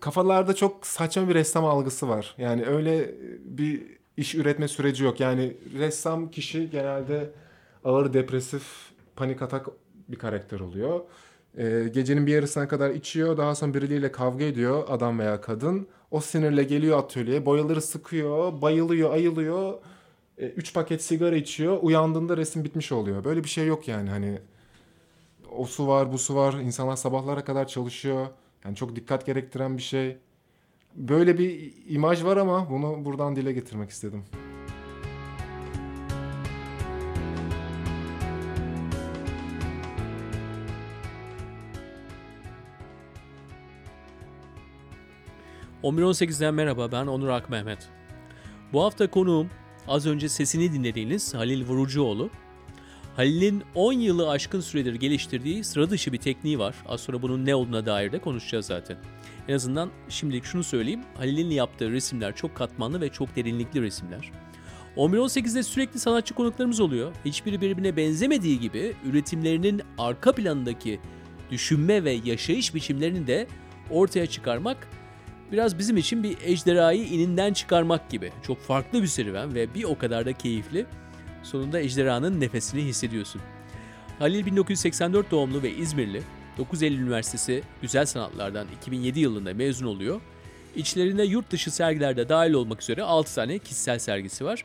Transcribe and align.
kafalarda 0.00 0.54
çok 0.54 0.86
saçma 0.86 1.28
bir 1.28 1.34
ressam 1.34 1.64
algısı 1.64 2.08
var. 2.08 2.34
Yani 2.38 2.66
öyle 2.66 3.14
bir 3.44 3.82
iş 4.16 4.34
üretme 4.34 4.68
süreci 4.68 5.04
yok. 5.04 5.20
Yani 5.20 5.56
ressam 5.78 6.30
kişi 6.30 6.70
genelde 6.70 7.30
ağır 7.84 8.12
depresif, 8.12 8.62
panik 9.16 9.42
atak 9.42 9.66
bir 10.08 10.16
karakter 10.16 10.60
oluyor. 10.60 11.00
Ee, 11.58 11.88
gecenin 11.94 12.26
bir 12.26 12.32
yarısına 12.32 12.68
kadar 12.68 12.90
içiyor. 12.90 13.36
Daha 13.36 13.54
sonra 13.54 13.74
birileriyle 13.74 14.12
kavga 14.12 14.44
ediyor 14.44 14.84
adam 14.88 15.18
veya 15.18 15.40
kadın. 15.40 15.88
O 16.10 16.20
sinirle 16.20 16.64
geliyor 16.64 16.98
atölyeye. 16.98 17.46
Boyaları 17.46 17.82
sıkıyor, 17.82 18.62
bayılıyor, 18.62 19.10
ayılıyor. 19.12 19.74
E, 20.38 20.46
üç 20.46 20.74
paket 20.74 21.02
sigara 21.02 21.36
içiyor. 21.36 21.78
Uyandığında 21.82 22.36
resim 22.36 22.64
bitmiş 22.64 22.92
oluyor. 22.92 23.24
Böyle 23.24 23.44
bir 23.44 23.48
şey 23.48 23.66
yok 23.66 23.88
yani 23.88 24.10
hani. 24.10 24.38
O 25.56 25.64
su 25.66 25.88
var, 25.88 26.12
bu 26.12 26.18
su 26.18 26.34
var. 26.36 26.52
İnsanlar 26.52 26.96
sabahlara 26.96 27.44
kadar 27.44 27.66
çalışıyor. 27.68 28.26
Yani 28.64 28.76
çok 28.76 28.96
dikkat 28.96 29.26
gerektiren 29.26 29.76
bir 29.76 29.82
şey. 29.82 30.16
Böyle 30.94 31.38
bir 31.38 31.72
imaj 31.88 32.24
var 32.24 32.36
ama 32.36 32.70
bunu 32.70 33.04
buradan 33.04 33.36
dile 33.36 33.52
getirmek 33.52 33.90
istedim. 33.90 34.24
...11.18'den 45.82 46.54
merhaba 46.54 46.92
ben 46.92 47.06
Onur 47.06 47.28
Akmehmet. 47.28 47.88
Bu 48.72 48.82
hafta 48.84 49.10
konuğum 49.10 49.50
az 49.88 50.06
önce 50.06 50.28
sesini 50.28 50.72
dinlediğiniz 50.72 51.34
Halil 51.34 51.66
Vurucuoğlu. 51.66 52.30
Halil'in 53.18 53.62
10 53.74 53.92
yılı 53.92 54.30
aşkın 54.30 54.60
süredir 54.60 54.94
geliştirdiği 54.94 55.64
sıra 55.64 55.90
dışı 55.90 56.12
bir 56.12 56.18
tekniği 56.18 56.58
var. 56.58 56.74
Az 56.86 57.00
sonra 57.00 57.22
bunun 57.22 57.46
ne 57.46 57.54
olduğuna 57.54 57.86
dair 57.86 58.12
de 58.12 58.18
konuşacağız 58.18 58.66
zaten. 58.66 58.96
En 59.48 59.54
azından 59.54 59.90
şimdilik 60.08 60.44
şunu 60.44 60.64
söyleyeyim. 60.64 61.00
Halil'in 61.14 61.50
yaptığı 61.50 61.90
resimler 61.90 62.36
çok 62.36 62.54
katmanlı 62.54 63.00
ve 63.00 63.08
çok 63.08 63.36
derinlikli 63.36 63.82
resimler. 63.82 64.30
11-18'de 64.96 65.62
sürekli 65.62 66.00
sanatçı 66.00 66.34
konuklarımız 66.34 66.80
oluyor. 66.80 67.12
Hiçbiri 67.24 67.60
birbirine 67.60 67.96
benzemediği 67.96 68.60
gibi 68.60 68.96
üretimlerinin 69.04 69.82
arka 69.98 70.32
planındaki 70.32 71.00
düşünme 71.50 72.04
ve 72.04 72.12
yaşayış 72.24 72.74
biçimlerini 72.74 73.26
de 73.26 73.46
ortaya 73.90 74.26
çıkarmak 74.26 74.88
biraz 75.52 75.78
bizim 75.78 75.96
için 75.96 76.22
bir 76.22 76.36
ejderhayı 76.44 77.04
ininden 77.04 77.52
çıkarmak 77.52 78.10
gibi. 78.10 78.32
Çok 78.42 78.60
farklı 78.60 79.02
bir 79.02 79.06
serüven 79.06 79.54
ve 79.54 79.74
bir 79.74 79.84
o 79.84 79.98
kadar 79.98 80.26
da 80.26 80.32
keyifli. 80.32 80.86
Sonunda 81.42 81.80
ejderhanın 81.80 82.40
nefesini 82.40 82.82
hissediyorsun. 82.82 83.40
Halil 84.18 84.46
1984 84.46 85.30
doğumlu 85.30 85.62
ve 85.62 85.70
İzmirli. 85.70 86.22
9 86.58 86.82
Eylül 86.82 86.98
Üniversitesi 86.98 87.62
Güzel 87.82 88.06
Sanatlardan 88.06 88.66
2007 88.76 89.20
yılında 89.20 89.54
mezun 89.54 89.86
oluyor. 89.86 90.20
İçlerinde 90.76 91.22
yurt 91.22 91.50
dışı 91.50 91.70
sergilerde 91.70 92.28
dahil 92.28 92.52
olmak 92.52 92.82
üzere 92.82 93.02
6 93.02 93.34
tane 93.34 93.58
kişisel 93.58 93.98
sergisi 93.98 94.44
var. 94.44 94.64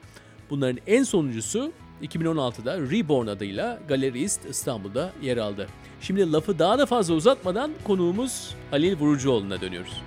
Bunların 0.50 0.80
en 0.88 1.04
sonuncusu 1.04 1.72
2016'da 2.04 2.78
Reborn 2.78 3.28
adıyla 3.28 3.80
Galeri 3.88 4.22
East 4.22 4.46
İstanbul'da 4.50 5.12
yer 5.22 5.38
aldı. 5.38 5.68
Şimdi 6.02 6.32
lafı 6.32 6.60
daha 6.60 6.80
da 6.80 6.86
fazla 6.86 7.14
uzatmadan 7.14 7.72
konuğumuz 7.84 8.56
Halil 8.72 9.00
Vurucuoğlu'na 9.00 9.62
dönüyoruz. 9.62 10.02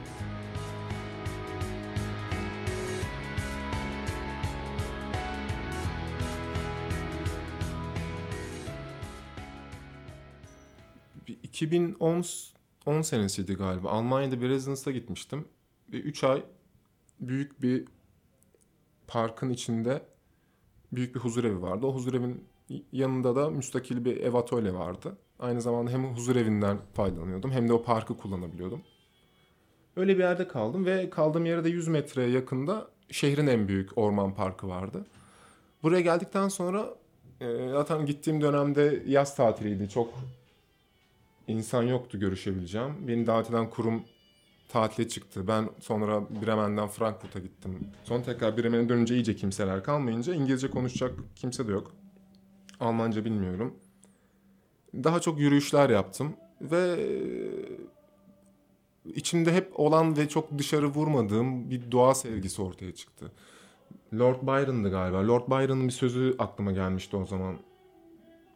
2010 11.56 12.24
10 12.86 13.02
senesiydi 13.02 13.54
galiba. 13.54 13.90
Almanya'da 13.90 14.40
bir 14.40 14.48
residence'a 14.48 14.92
gitmiştim. 14.92 15.44
Ve 15.92 15.96
3 15.96 16.24
ay 16.24 16.42
büyük 17.20 17.62
bir 17.62 17.84
parkın 19.06 19.50
içinde 19.50 20.02
büyük 20.92 21.14
bir 21.14 21.20
huzurevi 21.20 21.62
vardı. 21.62 21.86
O 21.86 21.94
huzurevin 21.94 22.44
yanında 22.92 23.36
da 23.36 23.50
müstakil 23.50 24.04
bir 24.04 24.16
ev 24.16 24.34
atölye 24.34 24.74
vardı. 24.74 25.18
Aynı 25.38 25.60
zamanda 25.60 25.90
hem 25.90 26.04
huzurevinden 26.04 26.78
faydalanıyordum 26.94 27.50
hem 27.50 27.68
de 27.68 27.72
o 27.72 27.82
parkı 27.82 28.16
kullanabiliyordum. 28.16 28.82
Öyle 29.96 30.14
bir 30.14 30.22
yerde 30.22 30.48
kaldım 30.48 30.86
ve 30.86 31.10
kaldığım 31.10 31.46
yere 31.46 31.64
de 31.64 31.68
100 31.68 31.88
metreye 31.88 32.30
yakında 32.30 32.88
şehrin 33.10 33.46
en 33.46 33.68
büyük 33.68 33.98
orman 33.98 34.34
parkı 34.34 34.68
vardı. 34.68 35.06
Buraya 35.82 36.00
geldikten 36.00 36.48
sonra 36.48 36.94
e, 37.40 37.68
zaten 37.72 38.06
gittiğim 38.06 38.40
dönemde 38.40 39.02
yaz 39.06 39.36
tatiliydi. 39.36 39.88
Çok 39.88 40.14
insan 41.48 41.82
yoktu 41.82 42.18
görüşebileceğim. 42.18 43.08
Beni 43.08 43.26
davet 43.26 43.50
eden 43.50 43.70
kurum 43.70 44.02
tatile 44.68 45.08
çıktı. 45.08 45.48
Ben 45.48 45.68
sonra 45.80 46.22
Bremen'den 46.42 46.88
Frankfurt'a 46.88 47.38
gittim. 47.38 47.88
Sonra 48.04 48.22
tekrar 48.22 48.56
Bremen'e 48.56 48.88
dönünce 48.88 49.14
iyice 49.14 49.36
kimseler 49.36 49.84
kalmayınca 49.84 50.34
İngilizce 50.34 50.70
konuşacak 50.70 51.12
kimse 51.36 51.68
de 51.68 51.72
yok. 51.72 51.92
Almanca 52.80 53.24
bilmiyorum. 53.24 53.74
Daha 54.94 55.20
çok 55.20 55.40
yürüyüşler 55.40 55.90
yaptım 55.90 56.36
ve 56.60 57.08
içimde 59.14 59.52
hep 59.52 59.80
olan 59.80 60.16
ve 60.16 60.28
çok 60.28 60.58
dışarı 60.58 60.86
vurmadığım 60.86 61.70
bir 61.70 61.92
doğa 61.92 62.14
sevgisi 62.14 62.62
ortaya 62.62 62.94
çıktı. 62.94 63.32
Lord 64.14 64.42
Byron'dı 64.42 64.90
galiba. 64.90 65.28
Lord 65.28 65.48
Byron'ın 65.48 65.88
bir 65.88 65.92
sözü 65.92 66.34
aklıma 66.38 66.72
gelmişti 66.72 67.16
o 67.16 67.26
zaman. 67.26 67.56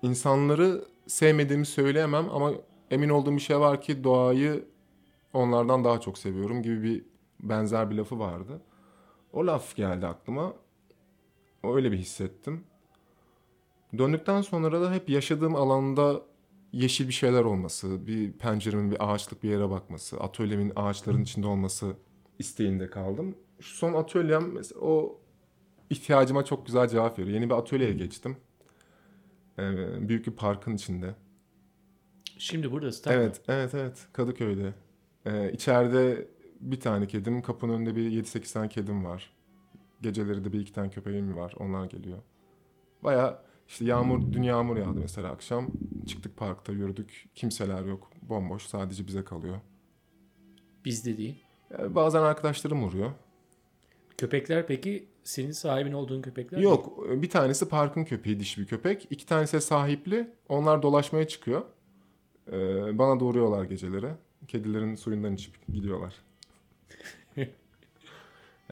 İnsanları 0.02 0.84
sevmediğimi 1.06 1.66
söyleyemem 1.66 2.28
ama 2.30 2.52
emin 2.90 3.08
olduğum 3.08 3.36
bir 3.36 3.40
şey 3.40 3.60
var 3.60 3.80
ki 3.80 4.04
doğayı 4.04 4.64
onlardan 5.32 5.84
daha 5.84 6.00
çok 6.00 6.18
seviyorum 6.18 6.62
gibi 6.62 6.82
bir 6.82 7.04
benzer 7.40 7.90
bir 7.90 7.94
lafı 7.94 8.18
vardı. 8.18 8.60
O 9.32 9.46
laf 9.46 9.76
geldi 9.76 10.06
aklıma. 10.06 10.54
Öyle 11.64 11.92
bir 11.92 11.98
hissettim. 11.98 12.64
Döndükten 13.98 14.40
sonra 14.40 14.80
da 14.80 14.92
hep 14.92 15.08
yaşadığım 15.10 15.56
alanda 15.56 16.22
yeşil 16.72 17.08
bir 17.08 17.12
şeyler 17.12 17.44
olması, 17.44 18.06
bir 18.06 18.32
penceremin 18.32 18.90
bir 18.90 19.12
ağaçlık 19.12 19.42
bir 19.42 19.50
yere 19.50 19.70
bakması, 19.70 20.20
atölyemin 20.20 20.72
ağaçların 20.76 21.22
içinde 21.22 21.46
olması 21.46 21.96
isteğinde 22.38 22.90
kaldım. 22.90 23.34
Şu 23.60 23.76
son 23.76 23.92
atölyem 23.92 24.52
mesela 24.52 24.80
o 24.80 25.18
ihtiyacıma 25.90 26.44
çok 26.44 26.66
güzel 26.66 26.88
cevap 26.88 27.18
veriyor. 27.18 27.34
Yeni 27.34 27.50
bir 27.50 27.54
atölyeye 27.54 27.92
geçtim. 27.92 28.36
Ee, 29.58 30.08
büyük 30.08 30.26
bir 30.26 30.32
parkın 30.32 30.74
içinde. 30.74 31.14
Şimdi 32.40 32.72
buradasın 32.72 33.02
tamam 33.02 33.20
Evet, 33.20 33.40
evet, 33.48 33.74
evet. 33.74 34.06
Kadıköy'de. 34.12 34.74
Ee, 35.26 35.52
içeride 35.52 36.28
bir 36.60 36.80
tane 36.80 37.06
kedim, 37.06 37.42
kapının 37.42 37.72
önünde 37.72 37.96
bir 37.96 38.10
7-8 38.24 38.52
tane 38.52 38.68
kedim 38.68 39.04
var. 39.04 39.30
Geceleri 40.00 40.44
de 40.44 40.52
bir 40.52 40.60
iki 40.60 40.72
tane 40.72 40.90
köpeğim 40.90 41.36
var, 41.36 41.54
onlar 41.58 41.84
geliyor. 41.84 42.18
Baya 43.02 43.42
işte 43.68 43.84
yağmur, 43.84 44.32
dün 44.32 44.42
yağmur 44.42 44.76
yağdı 44.76 45.00
mesela 45.00 45.28
akşam. 45.30 45.70
Çıktık 46.06 46.36
parkta 46.36 46.72
yürüdük, 46.72 47.28
kimseler 47.34 47.84
yok, 47.84 48.10
bomboş, 48.22 48.62
sadece 48.62 49.06
bize 49.06 49.24
kalıyor. 49.24 49.60
Bizde 50.84 51.16
değil. 51.16 51.44
Yani 51.78 51.94
bazen 51.94 52.22
arkadaşlarım 52.22 52.82
vuruyor. 52.82 53.10
Köpekler 54.18 54.66
peki 54.66 55.08
senin 55.24 55.52
sahibin 55.52 55.92
olduğun 55.92 56.22
köpekler 56.22 56.60
mi? 56.60 56.64
Yok, 56.64 57.04
bir 57.22 57.30
tanesi 57.30 57.68
parkın 57.68 58.04
köpeği, 58.04 58.40
dişi 58.40 58.60
bir 58.60 58.66
köpek. 58.66 59.06
İki 59.10 59.26
tanesi 59.26 59.60
sahipli, 59.60 60.30
onlar 60.48 60.82
dolaşmaya 60.82 61.28
çıkıyor. 61.28 61.62
Ee, 62.52 62.98
bana 62.98 63.20
doğuruyorlar 63.20 63.64
geceleri. 63.64 64.10
Kedilerin 64.48 64.94
suyundan 64.94 65.34
içip 65.34 65.66
gidiyorlar. 65.72 66.14
ya, 67.36 67.46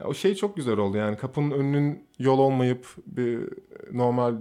o 0.05 0.15
şey 0.15 0.35
çok 0.35 0.57
güzel 0.57 0.77
oldu 0.79 0.97
yani 0.97 1.17
kapının 1.17 1.51
önünün 1.51 2.07
yol 2.19 2.39
olmayıp 2.39 2.87
bir 3.07 3.49
normal 3.93 4.35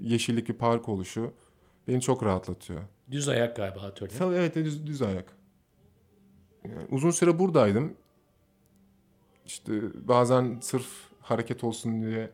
yeşillik 0.00 0.48
bir 0.48 0.54
park 0.54 0.88
oluşu 0.88 1.32
beni 1.88 2.00
çok 2.00 2.22
rahatlatıyor. 2.22 2.82
Düz 3.10 3.28
ayak 3.28 3.56
galiba 3.56 3.80
atölye. 3.80 4.38
Evet 4.38 4.54
düz, 4.54 4.86
düz 4.86 5.02
ayak. 5.02 5.36
Yani 6.64 6.86
uzun 6.90 7.10
süre 7.10 7.38
buradaydım. 7.38 7.94
İşte 9.46 9.72
bazen 10.08 10.58
sırf 10.60 10.86
hareket 11.20 11.64
olsun 11.64 12.02
diye 12.02 12.30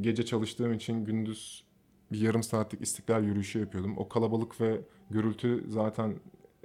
gece 0.00 0.24
çalıştığım 0.24 0.72
için 0.72 1.04
gündüz 1.04 1.64
bir 2.12 2.20
yarım 2.20 2.42
saatlik 2.42 2.82
istiklal 2.82 3.24
yürüyüşü 3.24 3.58
yapıyordum. 3.58 3.98
O 3.98 4.08
kalabalık 4.08 4.60
ve 4.60 4.80
gürültü 5.10 5.64
zaten 5.68 6.14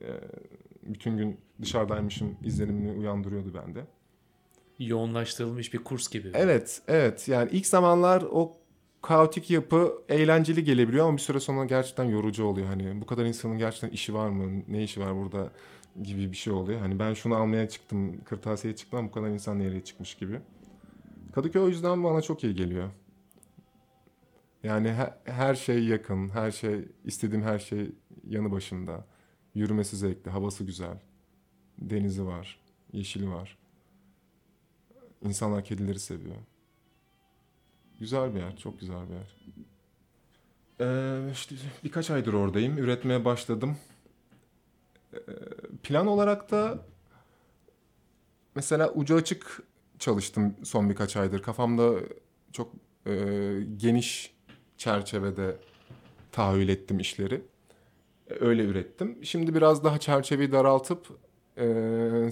e, 0.02 0.08
bütün 0.84 1.18
gün 1.18 1.38
dışarıdaymışım 1.62 2.38
izlenimini 2.44 2.92
uyandırıyordu 2.92 3.54
bende. 3.54 3.86
Yoğunlaştırılmış 4.80 5.74
bir 5.74 5.84
kurs 5.84 6.10
gibi. 6.10 6.32
Evet, 6.34 6.82
evet. 6.88 7.28
Yani 7.28 7.50
ilk 7.52 7.68
zamanlar 7.68 8.22
o 8.32 8.52
kaotik 9.02 9.50
yapı 9.50 10.04
eğlenceli 10.10 10.64
gelebiliyor 10.64 11.08
ama 11.08 11.18
bir 11.18 11.22
süre 11.22 11.40
sonra 11.40 11.66
gerçekten 11.66 12.04
yorucu 12.04 12.46
oluyor. 12.46 12.68
Hani 12.68 13.02
bu 13.02 13.06
kadar 13.06 13.26
insanın 13.26 13.58
gerçekten 13.58 13.90
işi 13.90 14.14
var 14.14 14.30
mı? 14.30 14.64
Ne 14.68 14.84
işi 14.84 15.00
var 15.00 15.16
burada 15.16 15.52
gibi 16.04 16.32
bir 16.32 16.38
şey 16.38 16.54
oluyor. 16.54 16.80
Hani 16.80 17.00
ben 17.00 17.14
şunu 17.14 17.36
almaya 17.36 17.70
çıktım, 17.70 18.24
kırtasiyeye 18.24 18.76
çıktım 18.76 19.00
ama 19.00 19.08
bu 19.08 19.12
kadar 19.12 19.28
insan 19.28 19.60
nereye 19.60 19.84
çıkmış 19.84 20.16
gibi. 20.16 20.40
Kadıköy 21.32 21.62
o 21.62 21.68
yüzden 21.68 22.04
bana 22.04 22.22
çok 22.22 22.44
iyi 22.44 22.56
geliyor. 22.56 22.90
Yani 24.64 24.92
her, 24.92 25.14
her 25.24 25.56
şey 25.56 25.86
yakın, 25.86 26.30
her 26.30 26.52
şey 26.52 26.86
istediğim 27.04 27.44
her 27.44 27.60
şey 27.60 27.92
yanı 28.28 28.52
başında. 28.52 29.06
Yürümesi 29.54 29.98
zevkli, 29.98 30.32
havası 30.32 30.64
güzel. 30.64 30.98
Denizi 31.78 32.26
var. 32.26 32.60
yeşili 32.94 33.30
var. 33.30 33.58
İnsanlar 35.22 35.66
kedileri 35.66 36.00
seviyor. 36.00 36.36
Güzel 38.00 38.36
bir 38.36 38.40
yer, 38.40 38.58
çok 38.58 38.80
güzel 38.80 39.10
bir 39.10 39.14
yer. 39.14 39.36
Ee, 40.80 41.32
işte 41.32 41.56
birkaç 41.84 42.12
aydır 42.12 42.34
oradayım, 42.34 42.78
üretmeye 42.78 43.26
başladım. 43.26 43.78
Ee, 45.14 45.18
plan 45.84 46.08
olarak 46.08 46.52
da 46.52 46.86
mesela 48.56 48.94
ucu 48.94 49.16
açık 49.16 49.64
çalıştım 50.00 50.56
son 50.64 50.90
birkaç 50.90 51.18
aydır. 51.18 51.42
Kafamda 51.42 52.00
çok 52.52 52.74
e, 53.06 53.14
geniş 53.78 54.33
çerçevede 54.84 55.56
tahayyül 56.32 56.70
ettim 56.70 57.00
işleri. 57.00 57.42
E, 58.30 58.34
Öyle 58.40 58.64
ürettim. 58.66 59.18
Şimdi 59.22 59.56
biraz 59.56 59.84
daha 59.84 59.98
çerçeveyi 59.98 60.52
daraltıp 60.52 61.08
e, 61.58 61.66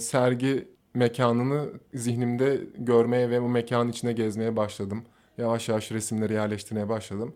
sergi 0.00 0.68
mekanını 0.94 1.70
zihnimde 1.94 2.60
görmeye 2.78 3.30
ve 3.30 3.42
bu 3.42 3.48
mekanın 3.48 3.90
içine 3.90 4.12
gezmeye 4.12 4.56
başladım. 4.56 5.04
Yavaş 5.38 5.68
yavaş 5.68 5.92
resimleri 5.92 6.32
yerleştirmeye 6.32 6.88
başladım. 6.88 7.34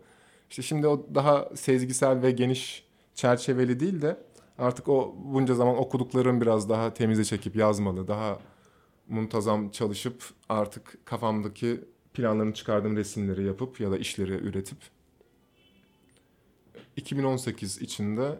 İşte 0.49 0.61
şimdi 0.61 0.87
o 0.87 1.07
daha 1.15 1.49
sezgisel 1.55 2.21
ve 2.21 2.31
geniş 2.31 2.87
çerçeveli 3.15 3.79
değil 3.79 4.01
de 4.01 4.17
artık 4.57 4.87
o 4.87 5.15
bunca 5.23 5.55
zaman 5.55 5.77
okuduklarım 5.77 6.41
biraz 6.41 6.69
daha 6.69 6.93
temize 6.93 7.23
çekip 7.23 7.55
yazmalı, 7.55 8.07
daha 8.07 8.39
muntazam 9.07 9.69
çalışıp 9.69 10.23
artık 10.49 11.05
kafamdaki 11.05 11.81
planlarını 12.13 12.53
çıkardığım 12.53 12.97
resimleri 12.97 13.43
yapıp 13.43 13.79
ya 13.79 13.91
da 13.91 13.97
işleri 13.97 14.33
üretip 14.33 14.96
2018 16.97 17.81
içinde 17.81 18.39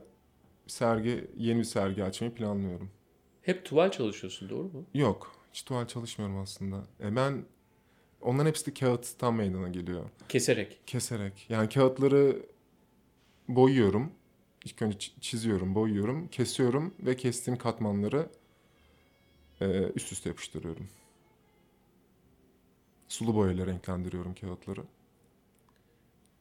sergi 0.67 1.27
yeni 1.37 1.59
bir 1.59 1.63
sergi 1.63 2.03
açmayı 2.03 2.33
planlıyorum. 2.33 2.89
Hep 3.41 3.65
tuval 3.65 3.91
çalışıyorsun 3.91 4.49
doğru 4.49 4.63
mu? 4.63 4.85
Yok, 4.93 5.35
hiç 5.53 5.63
tuval 5.63 5.87
çalışmıyorum 5.87 6.37
aslında. 6.37 6.83
E 6.99 7.15
ben 7.15 7.45
onların 8.21 8.47
hepsi 8.47 8.65
de 8.65 8.73
kağıttan 8.73 9.33
meydana 9.33 9.67
geliyor. 9.67 10.09
Keserek. 10.29 10.79
Keserek. 10.87 11.45
Yani 11.49 11.69
kağıtları 11.69 12.45
boyuyorum. 13.47 14.11
İlk 14.65 14.81
önce 14.81 14.97
çi- 14.97 15.19
çiziyorum, 15.21 15.75
boyuyorum, 15.75 16.27
kesiyorum 16.27 16.93
ve 16.99 17.15
kestiğim 17.17 17.57
katmanları 17.57 18.29
e, 19.61 19.91
üst 19.95 20.11
üste 20.11 20.29
yapıştırıyorum. 20.29 20.87
Sulu 23.07 23.35
boyayla 23.35 23.67
renklendiriyorum 23.67 24.33
kağıtları. 24.35 24.83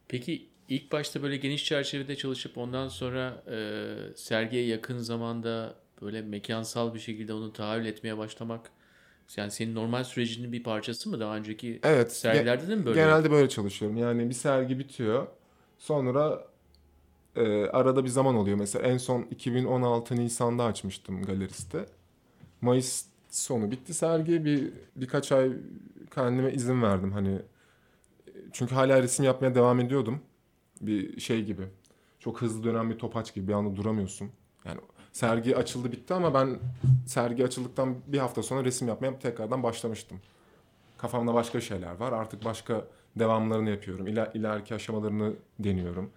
Peki 0.08 0.48
ilk 0.68 0.92
başta 0.92 1.22
böyle 1.22 1.36
geniş 1.36 1.64
çerçevede 1.64 2.16
çalışıp 2.16 2.58
ondan 2.58 2.88
sonra 2.88 3.42
e, 3.50 4.16
sergiye 4.16 4.66
yakın 4.66 4.98
zamanda 4.98 5.74
böyle 6.02 6.22
mekansal 6.22 6.94
bir 6.94 6.98
şekilde 6.98 7.32
onu 7.32 7.52
tahayyül 7.52 7.86
etmeye 7.86 8.18
başlamak 8.18 8.70
yani 9.36 9.50
senin 9.50 9.74
normal 9.74 10.04
sürecinin 10.04 10.52
bir 10.52 10.62
parçası 10.62 11.10
mı? 11.10 11.20
Daha 11.20 11.36
önceki 11.36 11.80
Evet. 11.82 12.12
sergilerde 12.12 12.68
de 12.68 12.76
mi 12.76 12.86
böyle? 12.86 13.00
Genelde 13.00 13.30
böyle 13.30 13.48
çalışıyorum. 13.48 13.96
Yani 13.96 14.28
bir 14.28 14.34
sergi 14.34 14.78
bitiyor. 14.78 15.26
Sonra 15.78 16.46
e, 17.36 17.66
arada 17.66 18.04
bir 18.04 18.08
zaman 18.08 18.34
oluyor. 18.34 18.58
Mesela 18.58 18.88
en 18.88 18.98
son 18.98 19.22
2016 19.22 20.16
Nisan'da 20.16 20.64
açmıştım 20.64 21.22
galeriste. 21.22 21.86
Mayıs 22.60 23.04
sonu 23.30 23.70
bitti 23.70 23.94
sergi. 23.94 24.44
Bir 24.44 24.72
birkaç 24.96 25.32
ay 25.32 25.52
kendime 26.14 26.52
izin 26.52 26.82
verdim 26.82 27.12
hani. 27.12 27.38
Çünkü 28.52 28.74
hala 28.74 29.02
resim 29.02 29.24
yapmaya 29.24 29.54
devam 29.54 29.80
ediyordum. 29.80 30.20
Bir 30.80 31.20
şey 31.20 31.44
gibi. 31.44 31.62
Çok 32.20 32.42
hızlı 32.42 32.64
dönen 32.64 32.90
bir 32.90 32.98
topaç 32.98 33.34
gibi 33.34 33.48
bir 33.48 33.52
anda 33.52 33.76
duramıyorsun. 33.76 34.30
Yani 34.64 34.80
sergi 35.12 35.56
açıldı 35.56 35.92
bitti 35.92 36.14
ama 36.14 36.34
ben 36.34 36.58
sergi 37.06 37.44
açıldıktan 37.44 37.96
bir 38.06 38.18
hafta 38.18 38.42
sonra 38.42 38.64
resim 38.64 38.88
yapmaya 38.88 39.18
tekrardan 39.18 39.62
başlamıştım. 39.62 40.20
Kafamda 40.98 41.34
başka 41.34 41.60
şeyler 41.60 41.94
var. 41.94 42.12
Artık 42.12 42.44
başka 42.44 42.86
devamlarını 43.16 43.70
yapıyorum. 43.70 44.06
İler, 44.06 44.30
ileriki 44.34 44.74
aşamalarını 44.74 45.32
deniyorum. 45.58 46.10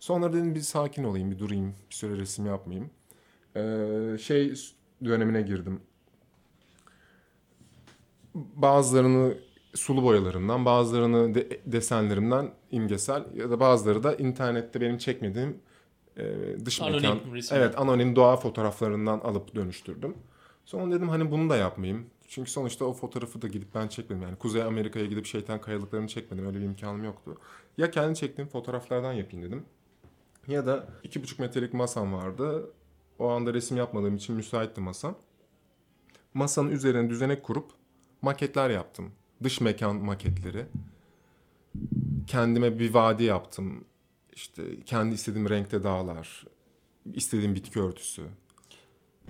Sonra 0.00 0.32
dedim 0.32 0.54
bir 0.54 0.60
sakin 0.60 1.04
olayım, 1.04 1.30
bir 1.30 1.38
durayım. 1.38 1.74
Bir 1.90 1.94
süre 1.94 2.16
resim 2.16 2.46
yapmayayım. 2.46 2.90
Ee, 3.56 4.18
şey 4.18 4.54
dönemine 5.04 5.42
girdim. 5.42 5.80
Bazılarını 8.34 9.34
sulu 9.76 10.02
boyalarından, 10.02 10.64
bazılarını 10.64 11.34
de- 11.34 11.60
desenlerimden 11.66 12.50
imgesel 12.70 13.24
ya 13.34 13.50
da 13.50 13.60
bazıları 13.60 14.02
da 14.02 14.14
internette 14.14 14.80
benim 14.80 14.98
çekmediğim 14.98 15.58
e, 16.16 16.24
dış 16.64 16.80
Anonim 16.82 16.96
mekan. 17.02 17.34
resimler. 17.34 17.60
Evet, 17.60 17.78
anonim 17.78 18.16
doğa 18.16 18.36
fotoğraflarından 18.36 19.18
alıp 19.18 19.54
dönüştürdüm. 19.54 20.14
Sonra 20.64 20.94
dedim 20.94 21.08
hani 21.08 21.30
bunu 21.30 21.50
da 21.50 21.56
yapmayayım. 21.56 22.06
Çünkü 22.28 22.50
sonuçta 22.50 22.84
o 22.84 22.92
fotoğrafı 22.92 23.42
da 23.42 23.48
gidip 23.48 23.74
ben 23.74 23.88
çekmedim. 23.88 24.22
Yani 24.22 24.36
Kuzey 24.36 24.62
Amerika'ya 24.62 25.06
gidip 25.06 25.26
şeytan 25.26 25.60
kayalıklarını 25.60 26.08
çekmedim. 26.08 26.46
Öyle 26.46 26.58
bir 26.58 26.64
imkanım 26.64 27.04
yoktu. 27.04 27.36
Ya 27.78 27.90
kendi 27.90 28.18
çektiğim 28.18 28.48
fotoğraflardan 28.48 29.12
yapayım 29.12 29.46
dedim. 29.46 29.64
Ya 30.48 30.66
da 30.66 30.86
iki 31.02 31.22
buçuk 31.22 31.38
metrelik 31.38 31.74
masam 31.74 32.12
vardı. 32.12 32.70
O 33.18 33.28
anda 33.28 33.54
resim 33.54 33.76
yapmadığım 33.76 34.16
için 34.16 34.36
müsaitti 34.36 34.80
masam. 34.80 35.18
Masanın 36.34 36.70
üzerine 36.70 37.10
düzenek 37.10 37.42
kurup 37.42 37.70
maketler 38.22 38.70
yaptım. 38.70 39.12
Dış 39.42 39.60
mekan 39.60 39.96
maketleri. 39.96 40.66
Kendime 42.26 42.78
bir 42.78 42.94
vadi 42.94 43.24
yaptım. 43.24 43.84
İşte 44.32 44.62
kendi 44.84 45.14
istediğim 45.14 45.50
renkte 45.50 45.84
dağlar, 45.84 46.44
istediğim 47.14 47.54
bitki 47.54 47.80
örtüsü. 47.80 48.22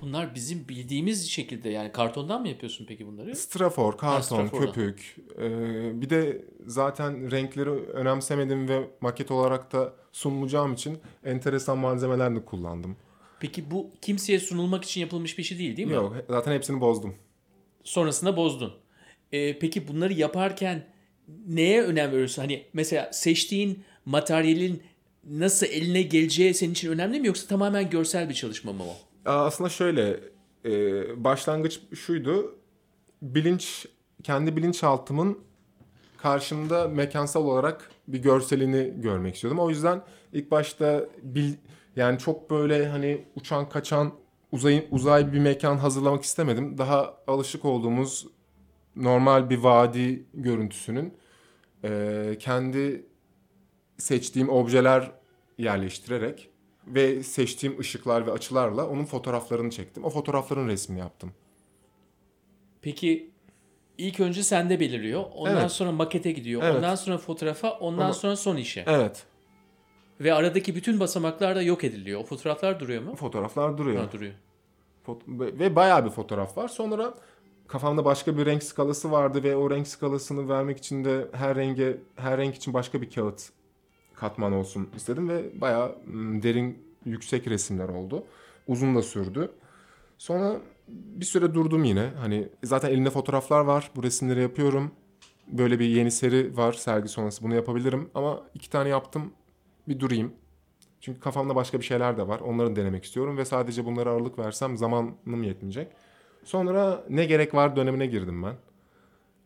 Bunlar 0.00 0.34
bizim 0.34 0.68
bildiğimiz 0.68 1.30
şekilde 1.30 1.68
yani 1.68 1.92
kartondan 1.92 2.40
mı 2.40 2.48
yapıyorsun 2.48 2.86
peki 2.88 3.06
bunları? 3.06 3.36
Strafor, 3.36 3.98
karton, 3.98 4.46
strafordan. 4.46 4.72
köpük. 4.72 5.16
Ee, 5.38 6.00
bir 6.00 6.10
de 6.10 6.44
zaten 6.66 7.30
renkleri 7.30 7.70
önemsemedim 7.70 8.68
ve 8.68 8.90
maket 9.00 9.30
olarak 9.30 9.72
da 9.72 9.94
sunulacağım 10.12 10.72
için 10.72 10.98
enteresan 11.24 11.78
malzemeler 11.78 12.36
de 12.36 12.44
kullandım. 12.44 12.96
Peki 13.40 13.70
bu 13.70 13.90
kimseye 14.02 14.38
sunulmak 14.40 14.84
için 14.84 15.00
yapılmış 15.00 15.38
bir 15.38 15.42
şey 15.42 15.58
değil 15.58 15.76
değil 15.76 15.88
mi? 15.88 15.94
Yok, 15.94 16.16
zaten 16.28 16.52
hepsini 16.52 16.80
bozdum. 16.80 17.14
Sonrasında 17.84 18.36
bozdun. 18.36 18.72
Ee, 19.32 19.58
peki 19.58 19.88
bunları 19.88 20.12
yaparken 20.12 20.84
neye 21.48 21.82
önem 21.82 22.12
veriyorsun? 22.12 22.42
Hani 22.42 22.64
mesela 22.72 23.12
seçtiğin 23.12 23.84
materyalin 24.04 24.82
nasıl 25.30 25.66
eline 25.66 26.02
geleceği 26.02 26.54
senin 26.54 26.72
için 26.72 26.90
önemli 26.90 27.20
mi 27.20 27.26
yoksa 27.26 27.48
tamamen 27.48 27.90
görsel 27.90 28.28
bir 28.28 28.34
çalışma 28.34 28.72
mı 28.72 28.82
o? 28.82 28.96
Aslında 29.30 29.70
şöyle, 29.70 30.20
e, 30.64 31.24
başlangıç 31.24 31.80
şuydu. 31.94 32.58
Bilinç, 33.22 33.86
kendi 34.22 34.56
bilinçaltımın 34.56 35.38
karşımda 36.16 36.88
mekansal 36.88 37.44
olarak 37.44 37.90
bir 38.08 38.18
görselini 38.18 38.92
görmek 39.00 39.34
istiyordum. 39.34 39.58
O 39.60 39.70
yüzden 39.70 40.02
ilk 40.32 40.50
başta 40.50 41.04
bil, 41.22 41.52
yani 41.96 42.18
çok 42.18 42.50
böyle 42.50 42.88
hani 42.88 43.24
uçan 43.36 43.68
kaçan 43.68 44.12
uzay, 44.52 44.86
uzay 44.90 45.32
bir 45.32 45.38
mekan 45.38 45.76
hazırlamak 45.76 46.22
istemedim. 46.22 46.78
Daha 46.78 47.16
alışık 47.26 47.64
olduğumuz 47.64 48.26
normal 48.96 49.50
bir 49.50 49.58
vadi 49.58 50.24
görüntüsünün 50.34 51.14
e, 51.84 52.36
kendi 52.40 53.06
seçtiğim 53.98 54.48
objeler 54.48 55.10
yerleştirerek 55.58 56.50
ve 56.86 57.22
seçtiğim 57.22 57.78
ışıklar 57.78 58.26
ve 58.26 58.32
açılarla 58.32 58.88
onun 58.88 59.04
fotoğraflarını 59.04 59.70
çektim. 59.70 60.04
O 60.04 60.10
fotoğrafların 60.10 60.68
resmini 60.68 61.00
yaptım. 61.00 61.32
Peki 62.82 63.30
ilk 63.98 64.20
önce 64.20 64.42
sende 64.42 64.80
beliriyor. 64.80 65.24
Ondan 65.34 65.56
Evet. 65.60 65.70
sonra 65.72 65.92
makete 65.92 66.32
gidiyor. 66.32 66.62
Evet. 66.64 66.76
Ondan 66.76 66.94
sonra 66.94 67.18
fotoğrafa, 67.18 67.70
ondan 67.70 67.98
Ondan- 68.04 68.12
sonra 68.12 68.36
son 68.36 68.56
işe. 68.56 68.84
Evet. 68.86 69.26
Ve 70.20 70.34
aradaki 70.34 70.74
bütün 70.74 71.00
basamaklar 71.00 71.56
da 71.56 71.62
yok 71.62 71.84
ediliyor. 71.84 72.20
O 72.20 72.24
fotoğraflar 72.24 72.80
duruyor 72.80 73.02
mu? 73.02 73.14
Fotoğraflar 73.16 73.78
duruyor. 73.78 74.04
Ha, 74.04 74.12
duruyor. 74.12 74.34
Fot- 75.06 75.58
ve 75.58 75.76
bayağı 75.76 76.04
bir 76.04 76.10
fotoğraf 76.10 76.56
var. 76.56 76.68
Sonra 76.68 77.14
kafamda 77.68 78.04
başka 78.04 78.38
bir 78.38 78.46
renk 78.46 78.62
skalası 78.62 79.10
vardı 79.10 79.42
ve 79.42 79.56
o 79.56 79.70
renk 79.70 79.88
skalasını 79.88 80.48
vermek 80.48 80.78
için 80.78 81.04
de 81.04 81.28
her 81.32 81.56
renge 81.56 82.00
her 82.16 82.38
renk 82.38 82.54
için 82.54 82.74
başka 82.74 83.02
bir 83.02 83.10
kağıt 83.10 83.50
katman 84.14 84.52
olsun 84.52 84.88
istedim 84.96 85.28
ve 85.28 85.60
bayağı 85.60 85.96
derin 86.42 86.78
yüksek 87.04 87.48
resimler 87.48 87.88
oldu. 87.88 88.24
Uzun 88.66 88.96
da 88.96 89.02
sürdü. 89.02 89.50
Sonra 90.18 90.56
bir 90.88 91.24
süre 91.24 91.54
durdum 91.54 91.84
yine. 91.84 92.10
Hani 92.20 92.48
zaten 92.64 92.90
elimde 92.90 93.10
fotoğraflar 93.10 93.60
var. 93.60 93.90
Bu 93.96 94.02
resimleri 94.02 94.42
yapıyorum. 94.42 94.90
Böyle 95.48 95.78
bir 95.78 95.88
yeni 95.88 96.10
seri 96.10 96.56
var 96.56 96.72
sergi 96.72 97.08
sonrası 97.08 97.44
bunu 97.44 97.54
yapabilirim 97.54 98.10
ama 98.14 98.42
iki 98.54 98.70
tane 98.70 98.88
yaptım. 98.88 99.32
Bir 99.88 100.00
durayım. 100.00 100.32
Çünkü 101.00 101.20
kafamda 101.20 101.54
başka 101.54 101.78
bir 101.80 101.84
şeyler 101.84 102.16
de 102.16 102.28
var. 102.28 102.40
Onları 102.40 102.76
denemek 102.76 103.04
istiyorum 103.04 103.36
ve 103.36 103.44
sadece 103.44 103.84
bunlara 103.84 104.10
ağırlık 104.10 104.38
versem 104.38 104.76
zamanım 104.76 105.42
yetmeyecek. 105.42 105.92
Sonra 106.46 107.04
ne 107.10 107.24
gerek 107.24 107.54
var 107.54 107.76
dönemine 107.76 108.06
girdim 108.06 108.42
ben. 108.42 108.54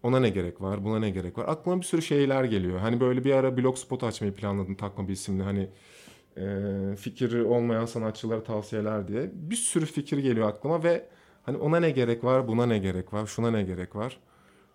Ona 0.02 0.20
ne 0.20 0.30
gerek 0.30 0.60
var, 0.60 0.84
buna 0.84 0.98
ne 0.98 1.10
gerek 1.10 1.38
var. 1.38 1.44
Aklıma 1.48 1.80
bir 1.80 1.86
sürü 1.86 2.02
şeyler 2.02 2.44
geliyor. 2.44 2.78
Hani 2.78 3.00
böyle 3.00 3.24
bir 3.24 3.32
ara 3.32 3.56
blog 3.56 3.76
spot 3.76 4.04
açmayı 4.04 4.34
planladım 4.34 4.74
takma 4.74 5.08
bir 5.08 5.12
isimle. 5.12 5.42
Hani 5.42 5.68
e, 6.36 6.96
fikri 6.96 7.42
olmayan 7.42 7.86
sanatçılara 7.86 8.44
tavsiyeler 8.44 9.08
diye. 9.08 9.30
Bir 9.34 9.56
sürü 9.56 9.86
fikir 9.86 10.18
geliyor 10.18 10.48
aklıma 10.48 10.84
ve 10.84 11.06
Hani 11.42 11.56
ona 11.56 11.80
ne 11.80 11.90
gerek 11.90 12.24
var, 12.24 12.48
buna 12.48 12.66
ne 12.66 12.78
gerek 12.78 13.12
var, 13.12 13.26
şuna 13.26 13.50
ne 13.50 13.62
gerek 13.62 13.96
var. 13.96 14.18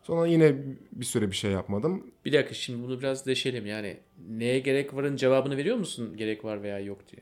Sonra 0.03 0.27
yine 0.27 0.55
bir 0.91 1.05
süre 1.05 1.31
bir 1.31 1.35
şey 1.35 1.51
yapmadım. 1.51 2.11
Bir 2.25 2.33
dakika 2.33 2.53
şimdi 2.53 2.83
bunu 2.83 2.99
biraz 2.99 3.25
deşelim 3.25 3.65
yani. 3.65 3.97
Neye 4.29 4.59
gerek 4.59 4.95
varın 4.95 5.15
cevabını 5.15 5.57
veriyor 5.57 5.77
musun? 5.77 6.17
Gerek 6.17 6.45
var 6.45 6.63
veya 6.63 6.79
yok 6.79 6.99
diye. 7.11 7.21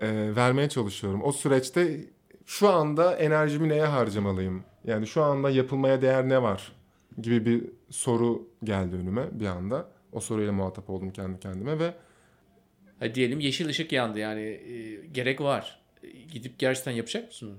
Ee, 0.00 0.36
vermeye 0.36 0.68
çalışıyorum. 0.68 1.22
O 1.24 1.32
süreçte 1.32 2.04
şu 2.46 2.68
anda 2.68 3.16
enerjimi 3.16 3.68
neye 3.68 3.84
harcamalıyım? 3.84 4.64
Yani 4.84 5.06
şu 5.06 5.22
anda 5.22 5.50
yapılmaya 5.50 6.02
değer 6.02 6.28
ne 6.28 6.42
var? 6.42 6.72
Gibi 7.20 7.46
bir 7.46 7.64
soru 7.90 8.48
geldi 8.64 8.96
önüme 8.96 9.40
bir 9.40 9.46
anda. 9.46 9.88
O 10.12 10.20
soruyla 10.20 10.52
muhatap 10.52 10.90
oldum 10.90 11.10
kendi 11.10 11.40
kendime 11.40 11.78
ve 11.78 11.94
Hadi 13.00 13.14
diyelim 13.14 13.40
yeşil 13.40 13.68
ışık 13.68 13.92
yandı 13.92 14.18
yani 14.18 14.40
e, 14.42 15.06
gerek 15.06 15.40
var. 15.40 15.80
E, 16.02 16.08
Gidip 16.08 16.58
gerçekten 16.58 16.92
yapacak 16.92 17.26
mısın? 17.28 17.58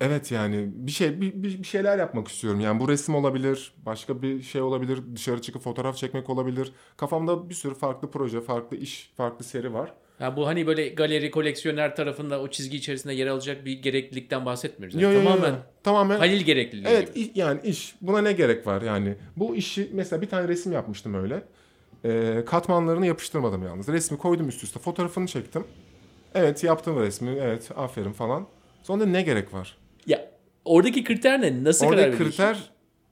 Evet 0.00 0.32
yani 0.32 0.70
bir 0.74 0.90
şey 0.92 1.20
bir 1.20 1.42
bir 1.42 1.64
şeyler 1.64 1.98
yapmak 1.98 2.28
istiyorum. 2.28 2.60
Yani 2.60 2.80
bu 2.80 2.88
resim 2.88 3.14
olabilir, 3.14 3.74
başka 3.86 4.22
bir 4.22 4.42
şey 4.42 4.62
olabilir, 4.62 4.98
dışarı 5.14 5.42
çıkıp 5.42 5.62
fotoğraf 5.62 5.96
çekmek 5.96 6.30
olabilir. 6.30 6.72
Kafamda 6.96 7.48
bir 7.48 7.54
sürü 7.54 7.74
farklı 7.74 8.10
proje, 8.10 8.40
farklı 8.40 8.76
iş, 8.76 9.12
farklı 9.16 9.44
seri 9.44 9.74
var. 9.74 9.94
Ha, 10.18 10.36
bu 10.36 10.46
hani 10.46 10.66
böyle 10.66 10.88
galeri 10.88 11.30
koleksiyoner 11.30 11.96
tarafında 11.96 12.40
o 12.40 12.48
çizgi 12.50 12.76
içerisinde 12.76 13.12
yer 13.14 13.26
alacak 13.26 13.64
bir 13.64 13.72
gereklilikten 13.82 14.46
bahsetmiyoruz. 14.46 14.94
Yo, 14.94 15.00
Yani 15.00 15.14
yo, 15.14 15.20
yo. 15.20 15.24
tamamen 15.28 15.54
tamamen 15.82 16.18
Halil 16.18 16.40
gerekliliği 16.40 16.86
Evet 16.88 17.14
gibi. 17.14 17.30
yani 17.34 17.60
iş 17.64 17.94
buna 18.00 18.20
ne 18.20 18.32
gerek 18.32 18.66
var 18.66 18.82
yani 18.82 19.14
bu 19.36 19.56
işi 19.56 19.90
mesela 19.92 20.22
bir 20.22 20.28
tane 20.28 20.48
resim 20.48 20.72
yapmıştım 20.72 21.14
öyle 21.22 21.42
Ee, 22.06 22.42
katmanlarını 22.46 23.06
yapıştırmadım 23.06 23.62
yalnız 23.66 23.88
resmi 23.88 24.18
koydum 24.18 24.48
üst 24.48 24.62
üste 24.64 24.80
fotoğrafını 24.80 25.26
çektim 25.26 25.64
evet 26.34 26.64
yaptım 26.64 27.00
resmi 27.00 27.30
evet 27.42 27.70
aferin 27.76 28.12
falan 28.12 28.46
sonra 28.82 29.06
ne 29.06 29.22
gerek 29.22 29.54
var 29.54 29.76
Ya 30.06 30.30
oradaki 30.64 31.04
kriter 31.04 31.40
ne? 31.40 31.64
Nasıl 31.64 31.84
karar 31.86 31.92
oradaki 31.98 32.12
veriyorsun? 32.12 32.30
kriter 32.30 32.70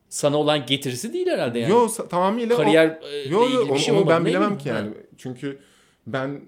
Sana 0.09 0.37
olan 0.37 0.67
getirisi 0.67 1.13
değil 1.13 1.27
herhalde 1.27 1.59
yani. 1.59 1.71
yo 1.71 1.77
sa- 1.87 2.09
tamamıyla 2.09 2.55
o- 2.55 2.59
Kariyer 2.59 2.87
e, 3.13 3.29
yo, 3.29 3.41
yo, 3.41 3.47
ilgili 3.47 3.65
bir 3.65 3.71
onu, 3.71 3.79
şey 3.79 3.95
onu 3.95 4.01
olmadı. 4.01 4.15
ben 4.17 4.25
bilemem 4.27 4.59
ki 4.59 4.69
yani 4.69 4.89
Ha. 4.89 4.95
çünkü 5.19 5.59
ben 6.07 6.41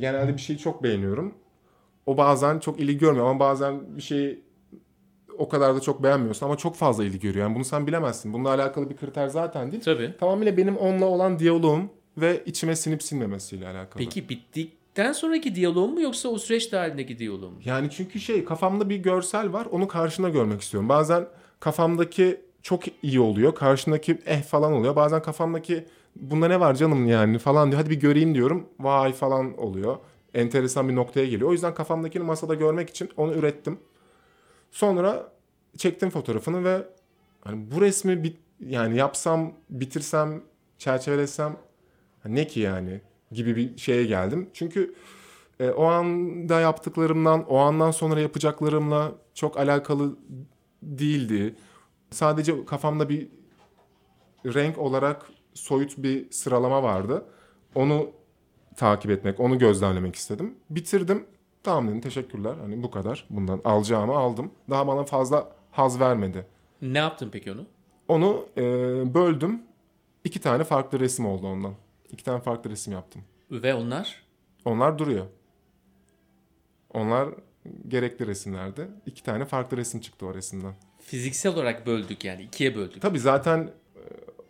genelde 0.00 0.34
bir 0.34 0.40
şeyi 0.40 0.58
çok 0.58 0.82
beğeniyorum 0.82 1.34
o 2.06 2.16
bazen 2.16 2.58
çok 2.58 2.80
ilgi 2.80 2.98
görmüyor 2.98 3.26
ama 3.26 3.40
bazen 3.40 3.96
bir 3.96 4.02
şeyi 4.02 4.42
o 5.38 5.48
kadar 5.48 5.76
da 5.76 5.80
çok 5.80 6.02
beğenmiyorsun 6.02 6.46
ama 6.46 6.56
çok 6.56 6.74
fazla 6.74 7.04
ilgi 7.04 7.20
görüyor. 7.20 7.46
Yani 7.46 7.54
bunu 7.54 7.64
sen 7.64 7.86
bilemezsin. 7.86 8.32
Bununla 8.32 8.48
alakalı 8.50 8.90
bir 8.90 8.96
kriter 8.96 9.28
zaten 9.28 9.72
değil. 9.72 9.82
Tabii. 9.82 10.14
Tamamıyla 10.20 10.56
benim 10.56 10.76
onunla 10.76 11.04
olan 11.04 11.38
diyaloğum 11.38 11.90
ve 12.16 12.42
içime 12.46 12.76
sinip 12.76 13.02
sinmemesiyle 13.02 13.68
alakalı. 13.68 14.04
Peki 14.04 14.28
bittikten 14.28 15.12
sonraki 15.12 15.54
diyaloğun 15.54 15.94
mu 15.94 16.00
yoksa 16.00 16.28
o 16.28 16.38
süreç 16.38 16.72
dahilindeki 16.72 17.18
diyaloğun 17.18 17.52
mu? 17.52 17.60
Yani 17.64 17.90
çünkü 17.90 18.20
şey 18.20 18.44
kafamda 18.44 18.88
bir 18.88 18.96
görsel 18.96 19.52
var 19.52 19.66
onu 19.70 19.88
karşına 19.88 20.28
görmek 20.28 20.60
istiyorum. 20.60 20.88
Bazen 20.88 21.26
kafamdaki 21.60 22.40
çok 22.62 22.82
iyi 23.02 23.20
oluyor. 23.20 23.54
Karşındaki 23.54 24.18
eh 24.26 24.42
falan 24.42 24.72
oluyor. 24.72 24.96
Bazen 24.96 25.22
kafamdaki 25.22 25.84
bunda 26.16 26.48
ne 26.48 26.60
var 26.60 26.74
canım 26.74 27.06
yani 27.06 27.38
falan 27.38 27.70
diyor. 27.70 27.82
Hadi 27.82 27.90
bir 27.90 28.00
göreyim 28.00 28.34
diyorum. 28.34 28.66
Vay 28.80 29.12
falan 29.12 29.58
oluyor. 29.58 29.96
Enteresan 30.34 30.88
bir 30.88 30.96
noktaya 30.96 31.26
geliyor. 31.26 31.50
O 31.50 31.52
yüzden 31.52 31.74
kafamdakini 31.74 32.22
masada 32.22 32.54
görmek 32.54 32.90
için 32.90 33.10
onu 33.16 33.32
ürettim. 33.34 33.78
Sonra 34.70 35.32
çektim 35.76 36.10
fotoğrafını 36.10 36.64
ve 36.64 36.82
hani 37.40 37.70
bu 37.70 37.80
resmi 37.80 38.24
bit, 38.24 38.36
yani 38.60 38.96
yapsam, 38.96 39.52
bitirsem, 39.70 40.42
çerçevelesem 40.78 41.56
ne 42.24 42.46
ki 42.46 42.60
yani 42.60 43.00
gibi 43.32 43.56
bir 43.56 43.78
şeye 43.78 44.04
geldim. 44.04 44.50
Çünkü 44.52 44.94
e, 45.60 45.70
o 45.70 45.84
anda 45.84 46.60
yaptıklarımdan, 46.60 47.44
o 47.48 47.56
andan 47.56 47.90
sonra 47.90 48.20
yapacaklarımla 48.20 49.12
çok 49.34 49.58
alakalı 49.58 50.16
değildi. 50.82 51.54
Sadece 52.10 52.64
kafamda 52.64 53.08
bir 53.08 53.28
renk 54.46 54.78
olarak 54.78 55.26
soyut 55.54 55.98
bir 55.98 56.30
sıralama 56.30 56.82
vardı. 56.82 57.24
Onu 57.74 58.10
takip 58.76 59.10
etmek, 59.10 59.40
onu 59.40 59.58
gözlemlemek 59.58 60.16
istedim. 60.16 60.54
Bitirdim. 60.70 61.26
Tamam 61.62 61.88
dedim 61.88 62.00
teşekkürler. 62.00 62.54
Hani 62.60 62.82
bu 62.82 62.90
kadar. 62.90 63.26
Bundan 63.30 63.60
alacağımı 63.64 64.16
aldım. 64.16 64.50
Daha 64.70 64.86
bana 64.86 65.04
fazla 65.04 65.52
haz 65.70 66.00
vermedi. 66.00 66.46
Ne 66.82 66.98
yaptın 66.98 67.28
peki 67.32 67.52
onu? 67.52 67.66
Onu 68.08 68.46
e, 68.56 68.62
böldüm. 69.14 69.62
İki 70.24 70.40
tane 70.40 70.64
farklı 70.64 71.00
resim 71.00 71.26
oldu 71.26 71.46
ondan. 71.46 71.74
İki 72.10 72.24
tane 72.24 72.40
farklı 72.40 72.70
resim 72.70 72.92
yaptım. 72.92 73.22
Ve 73.50 73.74
onlar? 73.74 74.22
Onlar 74.64 74.98
duruyor. 74.98 75.26
Onlar 76.94 77.28
gerekli 77.88 78.26
resimlerdi. 78.26 78.88
İki 79.06 79.22
tane 79.22 79.44
farklı 79.44 79.76
resim 79.76 80.00
çıktı 80.00 80.26
o 80.26 80.34
resimden. 80.34 80.74
Fiziksel 81.00 81.54
olarak 81.54 81.86
böldük 81.86 82.24
yani 82.24 82.42
ikiye 82.42 82.76
böldük. 82.76 83.02
Tabii 83.02 83.18
zaten 83.18 83.70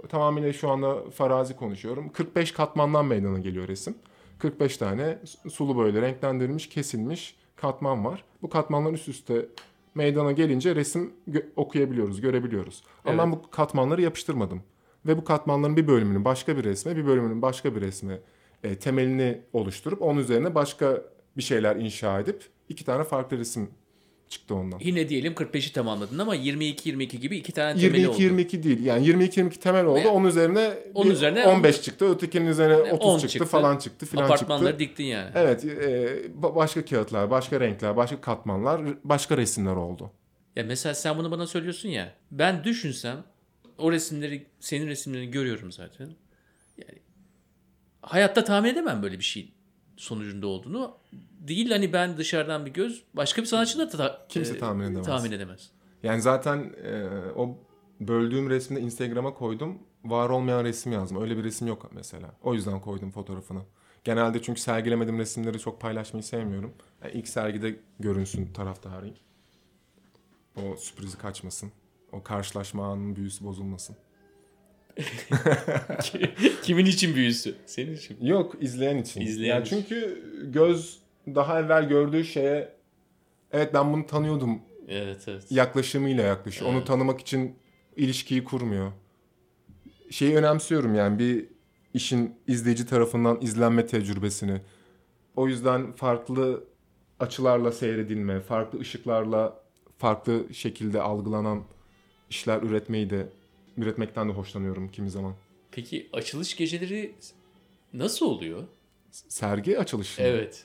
tamamıyla 0.09 0.53
şu 0.53 0.71
anda 0.71 1.11
farazi 1.11 1.57
konuşuyorum. 1.57 2.09
45 2.13 2.53
katmandan 2.53 3.07
meydana 3.07 3.39
geliyor 3.39 3.69
resim. 3.69 3.95
45 4.39 4.77
tane 4.77 5.19
su- 5.25 5.51
sulu 5.51 5.79
böyle 5.79 6.03
renklendirilmiş, 6.03 6.69
kesilmiş 6.69 7.37
katman 7.57 8.05
var. 8.05 8.25
Bu 8.43 8.49
katmanlar 8.51 8.93
üst 8.93 9.09
üste 9.09 9.47
meydana 9.95 10.33
gelince 10.33 10.75
resim 10.75 11.13
gö- 11.31 11.47
okuyabiliyoruz, 11.57 12.21
görebiliyoruz. 12.21 12.83
Ama 13.05 13.23
ben 13.23 13.33
bu 13.33 13.51
katmanları 13.51 14.03
yapıştırmadım. 14.03 14.63
Ve 15.07 15.17
bu 15.19 15.25
katmanların 15.25 15.77
bir 15.77 15.87
bölümünün 15.87 16.25
başka 16.25 16.57
bir 16.57 16.65
resme, 16.65 16.97
bir 16.97 17.07
bölümünün 17.07 17.43
başka 17.43 17.75
bir 17.77 17.81
resme 17.81 18.19
e, 18.65 18.75
temelini 18.79 19.41
oluşturup 19.53 20.03
onun 20.03 20.21
üzerine 20.21 20.55
başka 20.55 21.03
bir 21.37 21.43
şeyler 21.43 21.77
inşa 21.77 22.21
edip 22.21 22.45
iki 22.69 22.85
tane 22.85 23.05
farklı 23.05 23.39
resim 23.39 23.71
çıktı 24.33 24.55
ondan. 24.55 24.79
Yine 24.83 25.09
diyelim 25.09 25.33
45'i 25.33 25.73
tamamladın 25.73 26.19
ama 26.19 26.37
22-22 26.37 27.17
gibi 27.17 27.37
iki 27.37 27.53
tane 27.53 27.81
temeli 27.81 28.09
oldu. 28.09 28.19
22-22 28.19 28.63
değil. 28.63 28.85
Yani 28.85 29.07
22-22 29.09 29.51
temel 29.59 29.85
oldu. 29.85 29.99
Ve- 29.99 30.09
Onun 30.09 30.29
üzerine, 30.29 30.73
Onun 30.95 31.11
üzerine 31.11 31.47
15 31.47 31.83
çıktı. 31.83 32.11
Ötekinin 32.15 32.47
üzerine 32.47 32.77
30 32.93 33.07
10 33.09 33.19
çıktı, 33.19 33.33
çıktı. 33.33 33.49
falan 33.49 33.79
çıktı 33.79 34.07
filan 34.07 34.25
Apartmanları 34.25 34.69
çıktı. 34.73 34.79
diktin 34.85 35.05
yani. 35.05 35.31
Evet. 35.35 35.65
e, 35.65 35.69
ba- 36.43 36.55
başka 36.57 36.85
kağıtlar, 36.85 37.31
başka 37.31 37.61
renkler, 37.61 37.97
başka 37.97 38.21
katmanlar, 38.21 38.81
başka 39.05 39.37
resimler 39.37 39.77
oldu. 39.77 40.11
Ya 40.57 40.65
mesela 40.65 40.95
sen 40.95 41.19
bunu 41.19 41.31
bana 41.31 41.47
söylüyorsun 41.47 41.89
ya. 41.89 42.15
Ben 42.31 42.65
düşünsem 42.65 43.25
o 43.79 43.93
resimleri 43.93 44.47
senin 44.61 44.87
resimlerini 44.87 45.31
görüyorum 45.31 45.73
zaten. 45.73 46.09
Yani 46.79 46.99
hayatta 48.03 48.45
tahmin 48.45 48.69
edemem 48.71 49.03
böyle 49.03 49.19
bir 49.19 49.25
şey 49.25 49.53
sonucunda 50.03 50.47
olduğunu. 50.47 50.97
Değil 51.41 51.71
hani 51.71 51.93
ben 51.93 52.17
dışarıdan 52.17 52.67
bir 52.67 52.73
göz 52.73 53.03
başka 53.15 53.43
bir 53.43 53.47
sanatçı 53.47 53.79
da 53.79 53.89
ta- 53.89 54.27
Kimse 54.29 54.59
tahmin 54.59 54.85
edemez. 54.85 55.07
tahmin 55.07 55.33
edemez. 55.33 55.71
Yani 56.03 56.23
zaten 56.23 56.73
e, 56.85 57.05
o 57.37 57.59
böldüğüm 58.01 58.51
resmi 58.51 58.77
de 58.77 58.81
Instagram'a 58.81 59.35
koydum. 59.35 59.79
Var 60.05 60.31
olmayan 60.31 60.65
resim 60.65 60.93
yazdım. 60.93 61.23
Öyle 61.23 61.37
bir 61.37 61.45
resim 61.45 61.69
yok 61.69 61.91
mesela. 61.93 62.35
O 62.43 62.55
yüzden 62.55 62.81
koydum 62.81 63.11
fotoğrafını. 63.11 63.63
Genelde 64.05 64.43
çünkü 64.43 64.61
sergilemediğim 64.61 65.19
resimleri 65.19 65.59
çok 65.59 65.81
paylaşmayı 65.81 66.23
sevmiyorum. 66.23 66.73
Yani 67.03 67.13
ilk 67.13 67.29
sergide 67.29 67.81
görünsün 68.01 68.53
taraftarıyım. 68.53 69.17
O 70.57 70.77
sürprizi 70.77 71.19
kaçmasın. 71.19 71.73
O 72.13 72.23
karşılaşma 72.23 72.87
anının 72.87 73.17
büyüsü 73.17 73.45
bozulmasın. 73.45 73.97
Kimin 76.63 76.87
için 76.87 77.15
büyüsü? 77.15 77.55
Senin 77.67 77.97
için. 77.97 78.17
Yok 78.21 78.55
izleyen 78.61 78.97
için. 78.97 79.21
İzleyen 79.21 79.55
yani 79.55 79.67
çünkü 79.67 80.23
göz 80.53 80.99
daha 81.27 81.61
evvel 81.61 81.89
gördüğü 81.89 82.25
şeye 82.25 82.73
evet 83.53 83.75
ben 83.75 83.93
bunu 83.93 84.07
tanıyordum 84.07 84.61
Evet 84.89 85.29
evet. 85.29 85.43
yaklaşımıyla 85.51 86.23
yaklaşıyor. 86.25 86.71
Onu 86.71 86.77
Evet. 86.77 86.87
tanımak 86.87 87.21
için 87.21 87.57
ilişkiyi 87.97 88.45
kurmuyor. 88.45 88.93
Şeyi 90.11 90.37
önemsiyorum 90.37 90.95
yani 90.95 91.19
bir 91.19 91.47
işin 91.95 92.35
izleyici 92.47 92.87
tarafından 92.87 93.39
izlenme 93.41 93.87
tecrübesini. 93.87 94.61
O 95.37 95.49
yüzden 95.49 95.93
farklı 95.93 96.65
açılarla 97.21 97.73
seyredilme, 97.73 98.41
farklı 98.41 98.81
ışıklarla 98.81 99.63
farklı 99.99 100.55
şekilde 100.55 101.01
algılanan 101.01 101.63
işler 102.31 102.63
üretmeyi 102.63 103.11
de 103.11 103.27
üretmekten 103.77 104.29
de 104.29 104.33
hoşlanıyorum 104.33 104.89
kimi 104.89 105.11
zaman. 105.11 105.35
Peki 105.71 106.09
açılış 106.13 106.57
geceleri 106.57 107.15
nasıl 107.93 108.27
oluyor? 108.27 108.65
Sergi 109.11 109.79
açılışı. 109.79 110.23
Evet. 110.23 110.65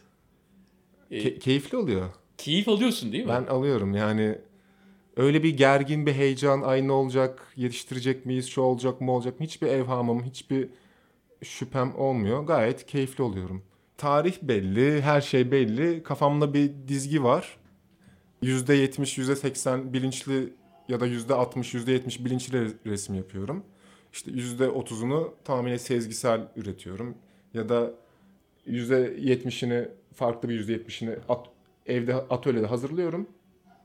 E, 1.11 1.17
Ke- 1.19 1.39
keyifli 1.39 1.77
oluyor. 1.77 2.09
keyif 2.37 2.67
alıyorsun 2.69 3.11
değil 3.11 3.23
mi? 3.23 3.29
Ben 3.29 3.43
alıyorum 3.45 3.93
yani 3.93 4.37
öyle 5.17 5.43
bir 5.43 5.57
gergin 5.57 6.05
bir 6.05 6.13
heyecan 6.13 6.61
ay 6.61 6.87
ne 6.87 6.91
olacak 6.91 7.53
yetiştirecek 7.55 8.25
miyiz 8.25 8.47
şu 8.49 8.61
olacak 8.61 9.01
mı 9.01 9.11
olacak 9.11 9.39
mı 9.39 9.45
hiçbir 9.45 9.67
evhamım 9.67 10.23
hiçbir 10.23 10.69
şüphem 11.43 11.95
olmuyor 11.95 12.43
gayet 12.43 12.85
keyifli 12.85 13.23
oluyorum. 13.23 13.63
Tarih 13.97 14.35
belli 14.41 15.01
her 15.01 15.21
şey 15.21 15.51
belli 15.51 16.03
kafamda 16.03 16.53
bir 16.53 16.71
dizgi 16.87 17.23
var 17.23 17.57
%70 18.43 19.17
%80 19.17 19.93
bilinçli 19.93 20.53
ya 20.87 20.99
da 20.99 21.07
%60 21.07 21.73
%70 21.73 22.25
bilinçli 22.25 22.57
re- 22.57 22.73
resim 22.85 23.15
yapıyorum. 23.15 23.63
İşte 24.13 24.31
%30'unu 24.31 25.31
tamamıyla 25.43 25.79
sezgisel 25.79 26.47
üretiyorum 26.55 27.15
ya 27.53 27.69
da 27.69 27.91
%70'ini 28.67 29.87
farklı 30.13 30.49
bir 30.49 30.67
%70'ini 30.67 31.17
at- 31.29 31.49
evde 31.85 32.15
atölyede 32.15 32.67
hazırlıyorum 32.67 33.27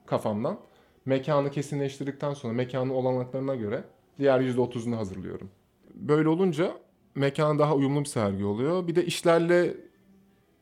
kafamdan. 0.07 0.59
Mekanı 1.07 1.51
kesinleştirdikten 1.51 2.35
sonra 2.35 2.53
mekanın 2.53 2.91
olanaklarına 2.91 3.55
göre 3.55 3.85
diğer 4.19 4.41
%30'unu 4.41 4.97
hazırlıyorum. 4.97 5.51
Böyle 5.95 6.29
olunca 6.29 6.73
mekan 7.15 7.59
daha 7.59 7.75
uyumlu 7.75 8.01
bir 8.01 8.05
sergi 8.05 8.45
oluyor. 8.45 8.87
Bir 8.89 8.95
de 8.95 9.07
işlerle 9.07 9.75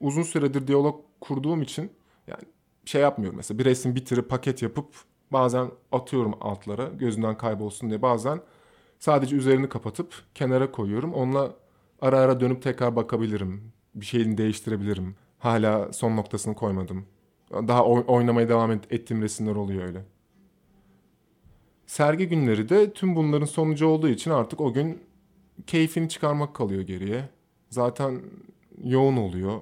uzun 0.00 0.22
süredir 0.22 0.66
diyalog 0.66 1.04
kurduğum 1.20 1.62
için 1.62 1.90
yani 2.26 2.42
şey 2.84 3.02
yapmıyorum 3.02 3.36
mesela 3.36 3.58
bir 3.58 3.64
resim 3.64 3.94
bitirip 3.94 4.28
paket 4.30 4.62
yapıp 4.62 4.86
bazen 5.32 5.70
atıyorum 5.92 6.34
altlara 6.40 6.84
gözünden 6.88 7.36
kaybolsun 7.38 7.88
diye 7.90 8.02
bazen 8.02 8.40
sadece 8.98 9.36
üzerini 9.36 9.68
kapatıp 9.68 10.14
kenara 10.34 10.70
koyuyorum. 10.72 11.14
Onunla 11.14 11.54
ara 12.00 12.18
ara 12.18 12.40
dönüp 12.40 12.62
tekrar 12.62 12.96
bakabilirim. 12.96 13.72
Bir 13.94 14.06
şeyini 14.06 14.38
değiştirebilirim. 14.38 15.14
Hala 15.38 15.92
son 15.92 16.16
noktasını 16.16 16.54
koymadım. 16.54 17.06
Daha 17.52 17.84
oy- 17.84 18.04
oynamaya 18.06 18.48
devam 18.48 18.70
et- 18.72 18.92
ettiğim 18.92 19.22
resimler 19.22 19.54
oluyor 19.56 19.82
öyle. 19.84 20.04
Sergi 21.86 22.28
günleri 22.28 22.68
de 22.68 22.92
tüm 22.92 23.16
bunların 23.16 23.46
sonucu 23.46 23.86
olduğu 23.86 24.08
için 24.08 24.30
artık 24.30 24.60
o 24.60 24.72
gün 24.72 25.00
keyfini 25.66 26.08
çıkarmak 26.08 26.54
kalıyor 26.54 26.82
geriye. 26.82 27.28
Zaten 27.70 28.20
yoğun 28.84 29.16
oluyor. 29.16 29.60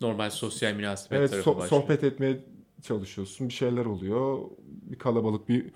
Normal 0.00 0.30
sosyal 0.30 0.74
münasebet 0.74 1.18
Evet 1.18 1.30
tarafı 1.30 1.50
so- 1.50 1.56
başlıyor. 1.58 1.82
sohbet 1.82 2.04
etmeye 2.04 2.38
çalışıyorsun. 2.82 3.48
Bir 3.48 3.52
şeyler 3.54 3.84
oluyor. 3.84 4.38
Bir 4.82 4.98
kalabalık 4.98 5.48
bir 5.48 5.66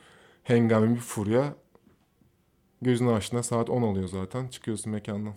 hengame 0.42 0.90
bir 0.94 1.00
furya. 1.00 1.54
Gözünü 2.82 3.10
açtığında 3.12 3.42
saat 3.42 3.70
10 3.70 3.82
oluyor 3.82 4.08
zaten. 4.08 4.48
Çıkıyorsun 4.48 4.92
mekandan. 4.92 5.34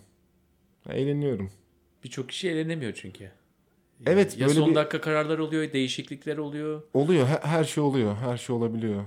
Eğleniyorum. 0.90 1.50
Birçok 2.04 2.28
kişi 2.28 2.48
eğlenemiyor 2.50 2.92
çünkü. 2.92 3.30
Evet, 4.06 4.38
Ya 4.38 4.46
böyle 4.48 4.58
son 4.60 4.70
bir- 4.70 4.74
dakika 4.74 5.00
kararlar 5.00 5.38
oluyor, 5.38 5.72
değişiklikler 5.72 6.36
oluyor. 6.38 6.82
Oluyor. 6.94 7.26
he- 7.26 7.40
Her 7.42 7.64
şey 7.64 7.84
oluyor. 7.84 8.14
Her 8.16 8.36
şey 8.36 8.56
olabiliyor. 8.56 9.04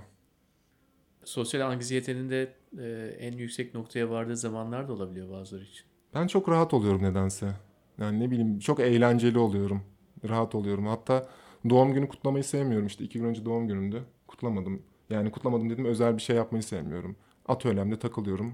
Sosyal 1.23 1.71
anksiyetenin 1.71 2.29
de 2.29 2.53
e, 2.79 3.15
en 3.19 3.31
yüksek 3.37 3.73
noktaya 3.73 4.09
vardığı 4.09 4.37
zamanlar 4.37 4.87
da 4.87 4.93
olabiliyor 4.93 5.29
bazıları 5.31 5.63
için. 5.63 5.85
Ben 6.13 6.27
çok 6.27 6.49
rahat 6.49 6.73
oluyorum 6.73 7.03
nedense. 7.03 7.51
Yani 7.97 8.19
ne 8.19 8.31
bileyim 8.31 8.59
çok 8.59 8.79
eğlenceli 8.79 9.39
oluyorum. 9.39 9.81
Rahat 10.29 10.55
oluyorum. 10.55 10.87
Hatta 10.87 11.29
doğum 11.69 11.93
günü 11.93 12.07
kutlamayı 12.07 12.43
sevmiyorum. 12.43 12.87
İşte 12.87 13.03
iki 13.03 13.19
gün 13.19 13.25
önce 13.25 13.45
doğum 13.45 13.67
günümdü. 13.67 14.03
Kutlamadım. 14.27 14.83
Yani 15.09 15.31
kutlamadım 15.31 15.69
dedim 15.69 15.85
özel 15.85 16.17
bir 16.17 16.21
şey 16.21 16.35
yapmayı 16.35 16.63
sevmiyorum. 16.63 17.15
Atölyemde 17.47 17.99
takılıyorum. 17.99 18.53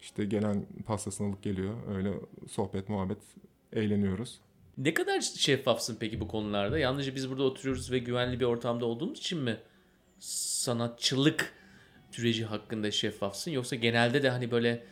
İşte 0.00 0.24
gelen 0.24 0.66
pastasını 0.86 1.28
alıp 1.28 1.42
geliyor. 1.42 1.74
Öyle 1.96 2.12
sohbet, 2.48 2.88
muhabbet, 2.88 3.18
eğleniyoruz. 3.72 4.40
Ne 4.78 4.94
kadar 4.94 5.20
şeffafsın 5.20 5.96
peki 6.00 6.20
bu 6.20 6.28
konularda? 6.28 6.78
Yalnızca 6.78 7.14
biz 7.14 7.30
burada 7.30 7.42
oturuyoruz 7.42 7.92
ve 7.92 7.98
güvenli 7.98 8.40
bir 8.40 8.44
ortamda 8.44 8.86
olduğumuz 8.86 9.18
için 9.18 9.38
mi 9.38 9.56
sanatçılık 10.18 11.52
süreci 12.10 12.44
hakkında 12.44 12.90
şeffafsın? 12.90 13.50
Yoksa 13.50 13.76
genelde 13.76 14.22
de 14.22 14.30
hani 14.30 14.50
böyle 14.50 14.84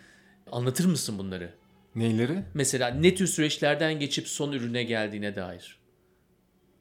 anlatır 0.52 0.84
mısın 0.84 1.18
bunları? 1.18 1.54
Neyleri? 1.94 2.44
Mesela 2.54 2.88
ne 2.88 3.14
tür 3.14 3.26
süreçlerden 3.26 3.98
geçip 3.98 4.28
son 4.28 4.52
ürüne 4.52 4.82
geldiğine 4.82 5.36
dair. 5.36 5.78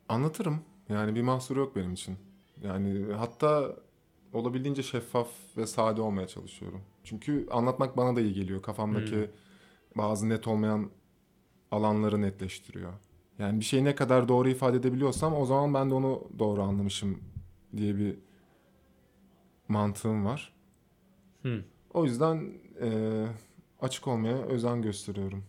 Anlatırım. 0.10 0.64
Yani 0.92 1.16
bir 1.16 1.22
mahsuru 1.22 1.60
yok 1.60 1.76
benim 1.76 1.94
için. 1.94 2.16
Yani 2.64 3.14
hatta 3.14 3.76
olabildiğince 4.34 4.84
şeffaf 4.84 5.28
ve 5.58 5.68
sade 5.68 6.02
olmaya 6.02 6.28
çalışıyorum. 6.28 6.82
Çünkü 7.04 7.48
anlatmak 7.52 7.98
bana 7.98 8.16
da 8.16 8.22
iyi 8.22 8.34
geliyor. 8.34 8.62
Kafamdaki 8.62 9.30
bazı 9.98 10.30
net 10.30 10.48
olmayan 10.48 10.90
alanları 11.72 12.22
netleştiriyor. 12.22 12.94
Yani 13.40 13.60
bir 13.60 13.66
şeyi 13.66 13.84
ne 13.84 13.96
kadar 13.96 14.28
doğru 14.28 14.50
ifade 14.50 14.78
edebiliyorsam 14.78 15.36
o 15.36 15.46
zaman 15.46 15.74
ben 15.74 15.90
de 15.90 15.94
onu 15.94 16.28
doğru 16.40 16.62
anlamışım 16.62 17.20
diye 17.78 17.98
bir 17.98 18.20
mantığım 19.68 20.26
var. 20.26 20.54
Hı. 21.44 21.64
O 21.94 22.06
yüzden 22.06 22.54
eee, 22.82 23.28
açık 23.80 24.08
olmaya 24.08 24.38
özen 24.38 24.82
gösteriyorum. 24.82 25.44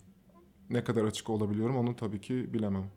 Ne 0.71 0.85
kadar 0.85 1.05
açık 1.05 1.31
olabiliyorum 1.31 1.77
onu 1.77 1.97
tabii 1.97 2.21
ki 2.21 2.55
bilemem. 2.55 2.91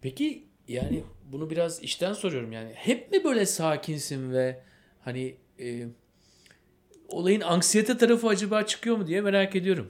Peki 0.00 0.49
yani 0.70 1.02
bunu 1.32 1.50
biraz 1.50 1.82
işten 1.82 2.12
soruyorum 2.12 2.52
yani. 2.52 2.72
Hep 2.74 3.12
mi 3.12 3.24
böyle 3.24 3.46
sakinsin 3.46 4.32
ve 4.32 4.60
hani 5.04 5.36
e, 5.60 5.86
olayın 7.08 7.40
anksiyete 7.40 7.96
tarafı 7.98 8.28
acaba 8.28 8.62
çıkıyor 8.62 8.96
mu 8.96 9.06
diye 9.06 9.20
merak 9.20 9.56
ediyorum. 9.56 9.88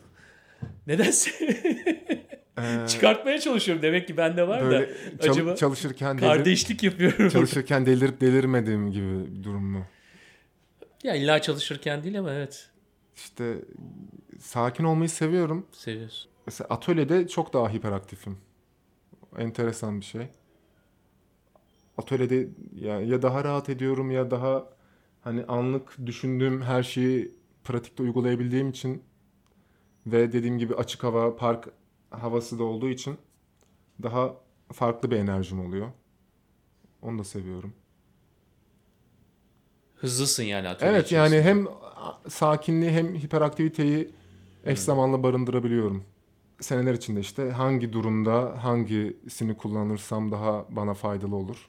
Nedense 0.87 1.31
Eee, 2.59 2.65
çıkartmaya 2.89 3.41
çalışıyorum. 3.41 3.83
Demek 3.83 4.07
ki 4.07 4.17
bende 4.17 4.49
var 4.49 4.63
Böyle 4.65 4.89
da 4.89 5.19
çal- 5.19 5.33
acaba 5.33 5.57
çalışırken 5.57 6.17
kardeşlik 6.17 6.83
yapıyorum. 6.83 7.29
çalışırken 7.29 7.87
delirip 7.87 8.21
delirmediğim 8.21 8.93
gibi 8.93 9.35
bir 9.37 9.43
durum 9.45 9.65
mu? 9.65 9.87
ya 11.03 11.15
illa 11.15 11.43
çalışırken 11.43 12.03
değil 12.05 12.19
ama 12.19 12.33
evet 12.33 12.71
İşte 13.17 13.57
sakin 14.41 14.85
olmayı 14.85 15.09
seviyorum. 15.09 15.67
seviyorsun. 15.73 16.31
Mesela 16.47 16.69
atölyede 16.69 17.29
çok 17.29 17.53
daha 17.53 17.73
hiperaktifim. 17.73 18.39
Enteresan 19.39 20.01
bir 20.01 20.05
şey. 20.05 20.27
Atölyede 22.01 22.49
ya, 22.75 23.01
ya 23.01 23.23
daha 23.23 23.45
rahat 23.45 23.69
ediyorum 23.69 24.11
ya 24.11 24.31
daha 24.31 24.69
hani 25.21 25.45
anlık 25.45 25.97
düşündüğüm 26.07 26.63
her 26.63 26.83
şeyi 26.83 27.35
pratikte 27.65 28.03
uygulayabildiğim 28.03 28.71
için 28.71 29.03
ve 30.07 30.33
dediğim 30.33 30.59
gibi 30.59 30.75
açık 30.75 31.05
hava, 31.05 31.37
park 31.37 31.69
havası 32.11 32.59
da 32.59 32.65
olduğu 32.65 32.89
için 32.89 33.19
daha 34.03 34.35
farklı 34.73 35.11
bir 35.11 35.17
enerjim 35.17 35.67
oluyor. 35.67 35.89
Onu 37.03 37.19
da 37.19 37.25
seviyorum. 37.25 37.73
Hızlısın 39.95 40.43
yani 40.43 40.69
atölye 40.69 40.93
Evet 40.93 41.07
içerisinde. 41.07 41.37
yani 41.37 41.47
hem 41.47 41.67
sakinliği 42.29 42.91
hem 42.91 43.15
hiperaktiviteyi 43.15 44.11
eş 44.65 44.79
zamanlı 44.79 45.23
barındırabiliyorum. 45.23 46.05
Seneler 46.61 46.95
içinde 46.95 47.21
işte 47.21 47.51
hangi 47.51 47.93
durumda 47.93 48.65
hangisini 48.65 49.57
kullanırsam 49.57 50.33
daha 50.33 50.65
bana 50.71 50.95
faydalı 50.95 51.37
olur. 51.37 51.69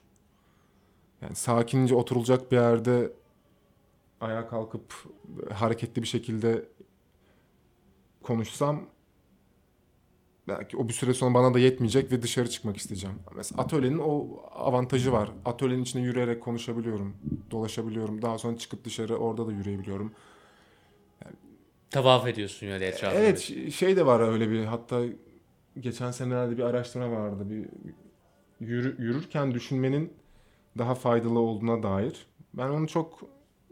Yani 1.22 1.34
sakince 1.34 1.94
oturulacak 1.94 2.52
bir 2.52 2.56
yerde 2.56 3.12
ayağa 4.20 4.48
kalkıp 4.48 4.94
hareketli 5.52 6.02
bir 6.02 6.06
şekilde 6.08 6.68
konuşsam 8.22 8.86
belki 10.48 10.76
o 10.76 10.88
bir 10.88 10.92
süre 10.92 11.14
sonra 11.14 11.34
bana 11.34 11.54
da 11.54 11.58
yetmeyecek 11.58 12.12
ve 12.12 12.22
dışarı 12.22 12.50
çıkmak 12.50 12.76
isteyeceğim. 12.76 13.16
Mesela 13.36 13.62
atölyenin 13.62 13.98
o 13.98 14.42
avantajı 14.50 15.12
var. 15.12 15.30
Atölyenin 15.44 15.82
içinde 15.82 16.02
yürüyerek 16.02 16.42
konuşabiliyorum, 16.42 17.16
dolaşabiliyorum. 17.50 18.22
Daha 18.22 18.38
sonra 18.38 18.58
çıkıp 18.58 18.84
dışarı 18.84 19.16
orada 19.16 19.46
da 19.46 19.52
yürüyebiliyorum. 19.52 20.12
Tavaf 21.90 22.26
ediyorsun 22.26 22.66
yani 22.66 22.84
etrafında. 22.84 23.20
Evet 23.20 23.52
şey 23.72 23.96
de 23.96 24.06
var 24.06 24.20
öyle 24.20 24.50
bir 24.50 24.64
hatta 24.64 25.02
geçen 25.80 26.10
senelerde 26.10 26.56
bir 26.58 26.62
araştırma 26.62 27.10
vardı. 27.10 27.50
Bir 27.50 27.68
yürü- 28.66 29.02
yürürken 29.02 29.54
düşünmenin 29.54 30.12
daha 30.78 30.94
faydalı 30.94 31.38
olduğuna 31.38 31.82
dair. 31.82 32.26
Ben 32.54 32.68
onu 32.68 32.88
çok 32.88 33.20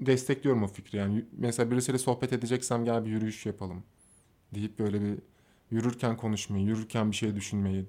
destekliyorum 0.01 0.63
o 0.63 0.67
fikri. 0.67 0.99
Yani 0.99 1.25
mesela 1.33 1.71
birisiyle 1.71 1.99
sohbet 1.99 2.33
edeceksem 2.33 2.85
gel 2.85 3.05
bir 3.05 3.11
yürüyüş 3.11 3.47
yapalım 3.47 3.83
deyip 4.55 4.79
böyle 4.79 5.01
bir 5.01 5.19
yürürken 5.71 6.17
konuşmayı, 6.17 6.65
yürürken 6.65 7.11
bir 7.11 7.17
şey 7.17 7.37
düşünmeyi. 7.37 7.85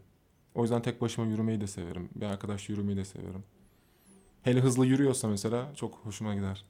O 0.56 0.62
yüzden 0.62 0.82
tek 0.82 1.02
başıma 1.02 1.28
yürümeyi 1.28 1.62
de 1.62 1.68
severim. 1.68 2.10
Bir 2.16 2.26
arkadaş 2.26 2.70
yürümeyi 2.70 2.98
de 2.98 3.06
severim. 3.06 3.44
Hele 4.44 4.60
hızlı 4.60 4.86
yürüyorsa 4.86 5.28
mesela 5.28 5.72
çok 5.76 5.94
hoşuma 5.94 6.36
gider. 6.36 6.66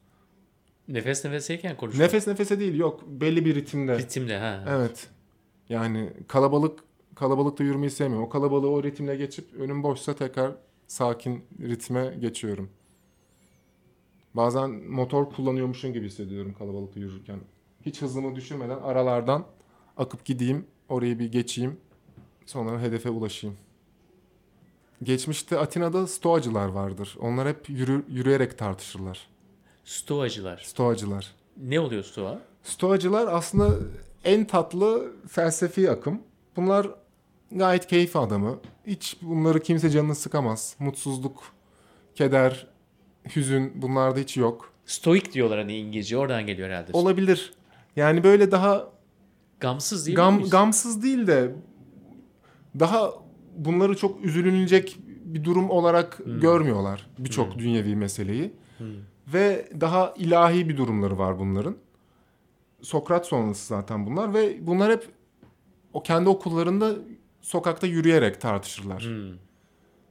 Nefes 0.88 1.24
nefeseyken 1.24 1.76
konuşuyorsun. 1.76 2.16
Nefes 2.16 2.26
nefese 2.26 2.60
değil 2.60 2.74
yok 2.74 3.02
belli 3.06 3.44
bir 3.44 3.54
ritimde. 3.54 3.98
Ritimle 3.98 4.38
ha. 4.38 4.64
Evet. 4.68 5.08
Yani 5.68 6.12
kalabalık 6.28 6.84
kalabalıkta 7.14 7.64
yürümeyi 7.64 7.90
sevmiyorum. 7.90 8.26
O 8.26 8.28
kalabalığı 8.28 8.70
o 8.70 8.82
ritimle 8.82 9.16
geçip 9.16 9.54
önüm 9.54 9.82
boşsa 9.82 10.14
tekrar 10.14 10.52
sakin 10.92 11.44
ritme 11.60 12.16
geçiyorum. 12.20 12.70
Bazen 14.34 14.70
motor 14.70 15.30
kullanıyormuşum 15.30 15.92
gibi 15.92 16.06
hissediyorum 16.06 16.54
kalabalıkta 16.58 17.00
yürürken. 17.00 17.40
Hiç 17.86 18.02
hızımı 18.02 18.36
düşürmeden 18.36 18.78
aralardan 18.78 19.44
akıp 19.96 20.24
gideyim, 20.24 20.66
orayı 20.88 21.18
bir 21.18 21.32
geçeyim, 21.32 21.80
sonra 22.46 22.80
hedefe 22.80 23.10
ulaşayım. 23.10 23.56
Geçmişte 25.02 25.58
Atina'da 25.58 26.06
stoacılar 26.06 26.68
vardır. 26.68 27.16
Onlar 27.20 27.48
hep 27.48 27.68
yürü- 27.68 28.04
yürüyerek 28.08 28.58
tartışırlar. 28.58 29.28
Stoacılar. 29.84 30.58
Stoacılar. 30.58 31.34
Ne 31.56 31.80
oluyor 31.80 32.04
stoa? 32.04 32.42
Stoacılar 32.62 33.28
aslında 33.32 33.74
en 34.24 34.44
tatlı 34.44 35.12
felsefi 35.28 35.90
akım. 35.90 36.22
Bunlar 36.56 36.90
gayet 37.54 37.86
keyif 37.86 38.16
adamı. 38.16 38.58
Hiç 38.86 39.16
bunları 39.22 39.60
kimse 39.60 39.90
canını 39.90 40.14
sıkamaz. 40.14 40.76
Mutsuzluk, 40.78 41.42
keder, 42.14 42.66
hüzün 43.36 43.82
bunlarda 43.82 44.20
hiç 44.20 44.36
yok. 44.36 44.72
Stoik 44.86 45.32
diyorlar 45.32 45.58
hani 45.58 45.76
İngilizce. 45.76 46.16
Oradan 46.18 46.46
geliyor 46.46 46.68
herhalde. 46.68 46.90
Olabilir. 46.92 47.52
Yani 47.96 48.24
böyle 48.24 48.50
daha 48.50 48.92
Gamsız 49.60 50.06
değil 50.06 50.16
gam, 50.16 50.36
mi? 50.36 50.50
gamsız 50.50 51.02
değil 51.02 51.26
de 51.26 51.54
daha 52.78 53.12
bunları 53.56 53.96
çok 53.96 54.24
üzülünecek 54.24 54.98
bir 55.24 55.44
durum 55.44 55.70
olarak 55.70 56.18
görmüyorlar 56.26 57.06
birçok 57.18 57.58
dünyevi 57.58 57.96
meseleyi. 57.96 58.52
Ve 59.32 59.68
daha 59.80 60.14
ilahi 60.16 60.68
bir 60.68 60.76
durumları 60.76 61.18
var 61.18 61.38
bunların. 61.38 61.76
Sokrat 62.82 63.26
sonrası 63.26 63.66
zaten 63.66 64.06
bunlar 64.06 64.34
ve 64.34 64.66
bunlar 64.66 64.92
hep 64.92 65.08
o 65.92 66.02
kendi 66.02 66.28
okullarında 66.28 66.94
sokakta 67.42 67.86
yürüyerek 67.86 68.40
tartışırlar. 68.40 69.08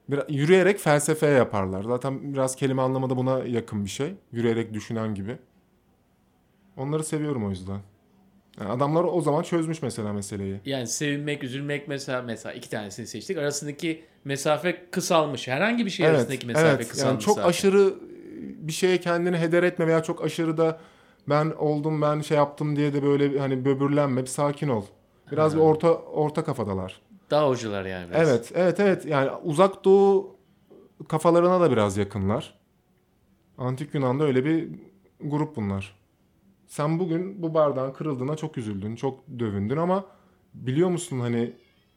Biraz, 0.09 0.23
yürüyerek 0.29 0.79
felsefe 0.79 1.27
yaparlar. 1.27 1.83
Zaten 1.83 2.33
biraz 2.33 2.55
kelime 2.55 2.81
anlamada 2.81 3.17
buna 3.17 3.43
yakın 3.43 3.85
bir 3.85 3.89
şey. 3.89 4.13
Yürüyerek 4.31 4.73
düşünen 4.73 5.15
gibi. 5.15 5.37
Onları 6.77 7.03
seviyorum 7.03 7.45
o 7.45 7.49
yüzden. 7.49 7.79
Yani 8.59 8.69
adamlar 8.69 9.03
o 9.03 9.21
zaman 9.21 9.43
çözmüş 9.43 9.81
mesela 9.81 10.13
meseleyi. 10.13 10.59
Yani 10.65 10.87
sevinmek, 10.87 11.43
üzülmek 11.43 11.87
mesela 11.87 12.21
mesela 12.21 12.53
iki 12.53 12.69
tanesini 12.69 13.07
seçtik. 13.07 13.37
Arasındaki 13.37 14.03
mesafe 14.25 14.85
kısalmış. 14.91 15.47
Herhangi 15.47 15.85
bir 15.85 15.89
şey 15.89 16.07
arasındaki 16.07 16.47
mesafe 16.47 16.67
evet. 16.67 16.89
kısalmış. 16.89 17.11
Yani 17.11 17.25
çok 17.25 17.35
zaten. 17.35 17.49
aşırı 17.49 17.93
bir 18.41 18.71
şeye 18.71 18.97
kendini 18.99 19.37
heder 19.37 19.63
etme 19.63 19.87
veya 19.87 20.03
çok 20.03 20.23
aşırı 20.23 20.57
da 20.57 20.79
ben 21.29 21.53
oldum 21.57 22.01
ben 22.01 22.21
şey 22.21 22.37
yaptım 22.37 22.75
diye 22.75 22.93
de 22.93 23.03
böyle 23.03 23.39
hani 23.39 23.65
böbürlenme 23.65 24.21
bir 24.21 24.27
sakin 24.27 24.67
ol. 24.67 24.83
Biraz 25.31 25.53
Ha. 25.53 25.57
bir 25.57 25.61
orta 25.61 25.93
orta 25.93 26.43
kafadalar. 26.43 27.01
Daha 27.31 27.49
hocalar 27.49 27.85
yani 27.85 28.09
biraz. 28.09 28.29
Evet, 28.29 28.51
evet, 28.55 28.79
evet. 28.79 29.05
Yani 29.05 29.31
uzak 29.43 29.85
doğu 29.85 30.37
kafalarına 31.07 31.61
da 31.61 31.71
biraz 31.71 31.97
yakınlar. 31.97 32.59
Antik 33.57 33.93
Yunan'da 33.93 34.23
öyle 34.23 34.45
bir 34.45 34.69
grup 35.19 35.55
bunlar. 35.55 35.95
Sen 36.67 36.99
bugün 36.99 37.43
bu 37.43 37.53
bardağın 37.53 37.93
kırıldığına 37.93 38.35
çok 38.35 38.57
üzüldün, 38.57 38.95
çok 38.95 39.19
dövündün 39.39 39.77
ama 39.77 40.05
biliyor 40.53 40.89
musun 40.89 41.19
hani 41.19 41.53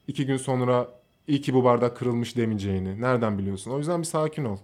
iki 0.07 0.25
gün 0.25 0.37
sonra 0.37 0.87
iyi 1.27 1.41
ki 1.41 1.53
bu 1.53 1.63
bardak 1.63 1.97
kırılmış 1.97 2.37
demeyeceğini. 2.37 3.01
Nereden 3.01 3.37
biliyorsun? 3.37 3.71
O 3.71 3.77
yüzden 3.77 3.99
bir 3.99 4.05
sakin 4.05 4.45
ol. 4.45 4.57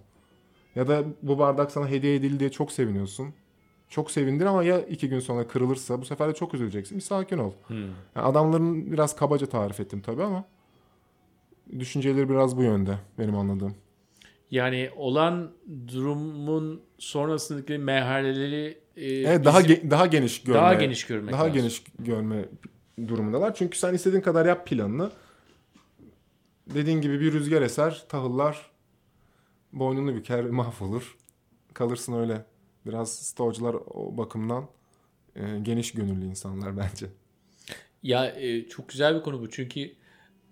Ya 0.74 0.88
da 0.88 1.04
bu 1.22 1.38
bardak 1.38 1.70
sana 1.70 1.88
hediye 1.88 2.14
edildi 2.14 2.40
diye 2.40 2.50
çok 2.50 2.72
seviniyorsun. 2.72 3.34
Çok 3.88 4.10
sevindin 4.10 4.46
ama 4.46 4.64
ya 4.64 4.80
iki 4.80 5.08
gün 5.08 5.20
sonra 5.20 5.48
kırılırsa 5.48 6.00
bu 6.00 6.04
sefer 6.04 6.28
de 6.28 6.34
çok 6.34 6.54
üzüleceksin. 6.54 6.98
Bir 6.98 7.02
sakin 7.02 7.38
ol. 7.38 7.52
Hmm. 7.66 7.76
Yani 8.16 8.26
adamların 8.26 8.92
biraz 8.92 9.16
kabaca 9.16 9.46
tarif 9.46 9.80
ettim 9.80 10.00
tabii 10.00 10.22
ama 10.22 10.44
düşünceleri 11.78 12.28
biraz 12.28 12.56
bu 12.56 12.62
yönde 12.62 12.98
benim 13.18 13.36
anladığım. 13.36 13.74
Yani 14.50 14.90
olan 14.96 15.52
durumun 15.92 16.82
sonrasındaki 16.98 17.78
merhaleleri 17.78 18.78
e, 18.96 19.06
Evet 19.12 19.44
daha 19.44 19.60
ge- 19.60 19.90
daha 19.90 20.06
geniş 20.06 20.42
görme. 20.42 20.58
daha 20.58 20.74
geniş 20.74 21.06
görmek 21.06 21.32
daha 21.32 21.42
lazım. 21.44 21.54
geniş 21.54 21.82
görme 21.98 22.44
durumundalar. 23.08 23.54
Çünkü 23.54 23.78
sen 23.78 23.94
istediğin 23.94 24.22
kadar 24.22 24.46
yap 24.46 24.66
planını. 24.66 25.10
Dediğin 26.74 27.00
gibi 27.00 27.20
bir 27.20 27.32
rüzgar 27.32 27.62
eser, 27.62 28.04
tahıllar 28.08 28.70
boynunu 29.72 30.14
büker, 30.14 30.44
mahvolur. 30.50 31.16
Kalırsın 31.74 32.12
öyle. 32.12 32.44
Biraz 32.86 33.14
stoğcular 33.14 33.74
o 33.74 34.16
bakımdan 34.16 34.66
e, 35.36 35.58
geniş 35.62 35.92
gönüllü 35.92 36.24
insanlar 36.26 36.76
bence. 36.76 37.06
Ya 38.02 38.26
e, 38.26 38.68
çok 38.68 38.88
güzel 38.88 39.16
bir 39.16 39.22
konu 39.22 39.40
bu 39.40 39.50
çünkü 39.50 39.92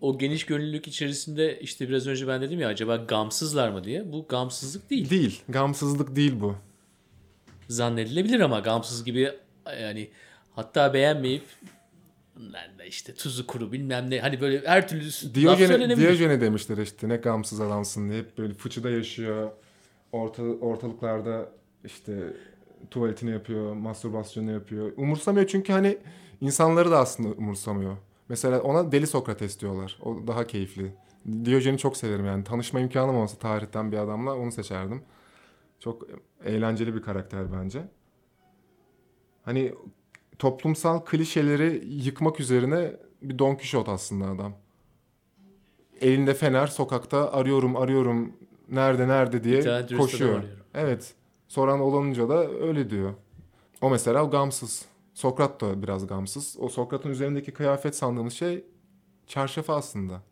o 0.00 0.18
geniş 0.18 0.46
gönüllülük 0.46 0.88
içerisinde 0.88 1.60
işte 1.60 1.88
biraz 1.88 2.06
önce 2.06 2.28
ben 2.28 2.42
dedim 2.42 2.60
ya 2.60 2.68
acaba 2.68 2.96
gamsızlar 2.96 3.68
mı 3.68 3.84
diye. 3.84 4.12
Bu 4.12 4.26
gamsızlık 4.28 4.90
değil. 4.90 5.10
Değil. 5.10 5.42
Gamsızlık 5.48 6.16
değil 6.16 6.40
bu. 6.40 6.56
Zannedilebilir 7.68 8.40
ama 8.40 8.60
gamsız 8.60 9.04
gibi 9.04 9.32
yani 9.80 10.10
hatta 10.54 10.94
beğenmeyip 10.94 11.42
işte 12.86 13.14
tuzu 13.14 13.46
kuru 13.46 13.72
bilmem 13.72 14.10
ne 14.10 14.20
hani 14.20 14.40
böyle 14.40 14.66
her 14.66 14.88
türlü 14.88 15.10
söylenebilir. 15.10 15.96
Diyojene 15.96 16.40
demişler 16.40 16.78
işte 16.78 17.08
ne 17.08 17.16
gamsız 17.16 17.60
adamsın 17.60 18.10
diye. 18.10 18.18
Hep 18.18 18.38
böyle 18.38 18.54
fıçıda 18.54 18.90
yaşıyor. 18.90 19.50
Orta, 20.12 20.42
ortalıklarda 20.42 21.48
işte 21.84 22.12
tuvaletini 22.90 23.30
yapıyor, 23.30 23.72
mastürbasyonu 23.72 24.52
yapıyor. 24.52 24.92
Umursamıyor 24.96 25.46
çünkü 25.46 25.72
hani 25.72 25.98
insanları 26.40 26.90
da 26.90 26.98
aslında 26.98 27.28
umursamıyor. 27.28 27.96
Mesela 28.30 28.60
ona 28.60 28.92
deli 28.92 29.06
Sokrates 29.06 29.60
diyorlar. 29.60 29.98
O 30.02 30.26
daha 30.26 30.46
keyifli. 30.46 30.92
Diyojen'i 31.44 31.78
çok 31.78 31.96
severim 31.96 32.26
yani. 32.26 32.44
Tanışma 32.44 32.80
imkanım 32.80 33.16
olsa 33.16 33.38
tarihten 33.38 33.92
bir 33.92 33.96
adamla 33.96 34.34
onu 34.34 34.52
seçerdim. 34.52 35.02
Çok 35.80 36.06
eğlenceli 36.44 36.94
bir 36.94 37.02
karakter 37.02 37.52
bence. 37.52 37.82
Hani 39.42 39.74
toplumsal 40.38 41.00
klişeleri 41.00 41.84
yıkmak 41.86 42.40
üzerine 42.40 42.96
bir 43.22 43.38
Don 43.38 43.54
Quixote 43.54 43.90
aslında 43.90 44.26
adam. 44.26 44.54
Elinde 46.00 46.34
fener 46.34 46.66
sokakta 46.66 47.32
arıyorum 47.32 47.76
arıyorum 47.76 48.32
nerede 48.68 49.08
nerede 49.08 49.44
diye 49.44 49.86
koşuyor. 49.96 50.42
Evet. 50.74 51.14
Soran 51.48 51.80
olunca 51.80 52.28
da 52.28 52.50
öyle 52.50 52.90
diyor. 52.90 53.14
O 53.80 53.90
mesela 53.90 54.24
o 54.24 54.30
gamsız. 54.30 54.89
Sokrat 55.20 55.60
da 55.60 55.82
biraz 55.82 56.06
gamsız. 56.06 56.56
O 56.60 56.68
Sokrat'ın 56.68 57.10
üzerindeki 57.10 57.52
kıyafet 57.52 57.96
sandığımız 57.96 58.32
şey 58.32 58.64
çarşafı 59.26 59.72
aslında. 59.72 60.22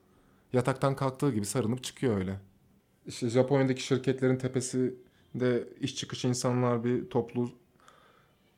Yataktan 0.53 0.97
kalktığı 0.97 1.33
gibi 1.33 1.47
sarınıp 1.47 1.85
çıkıyor 1.85 2.17
öyle. 2.17 2.41
İşte 3.07 3.29
Japonya'daki 3.29 3.83
şirketlerin 3.83 4.37
tepesinde 4.37 5.69
iş 5.81 5.97
çıkışı 5.97 6.29
insanlar 6.29 6.85
bir 6.85 7.11
toplu 7.11 7.51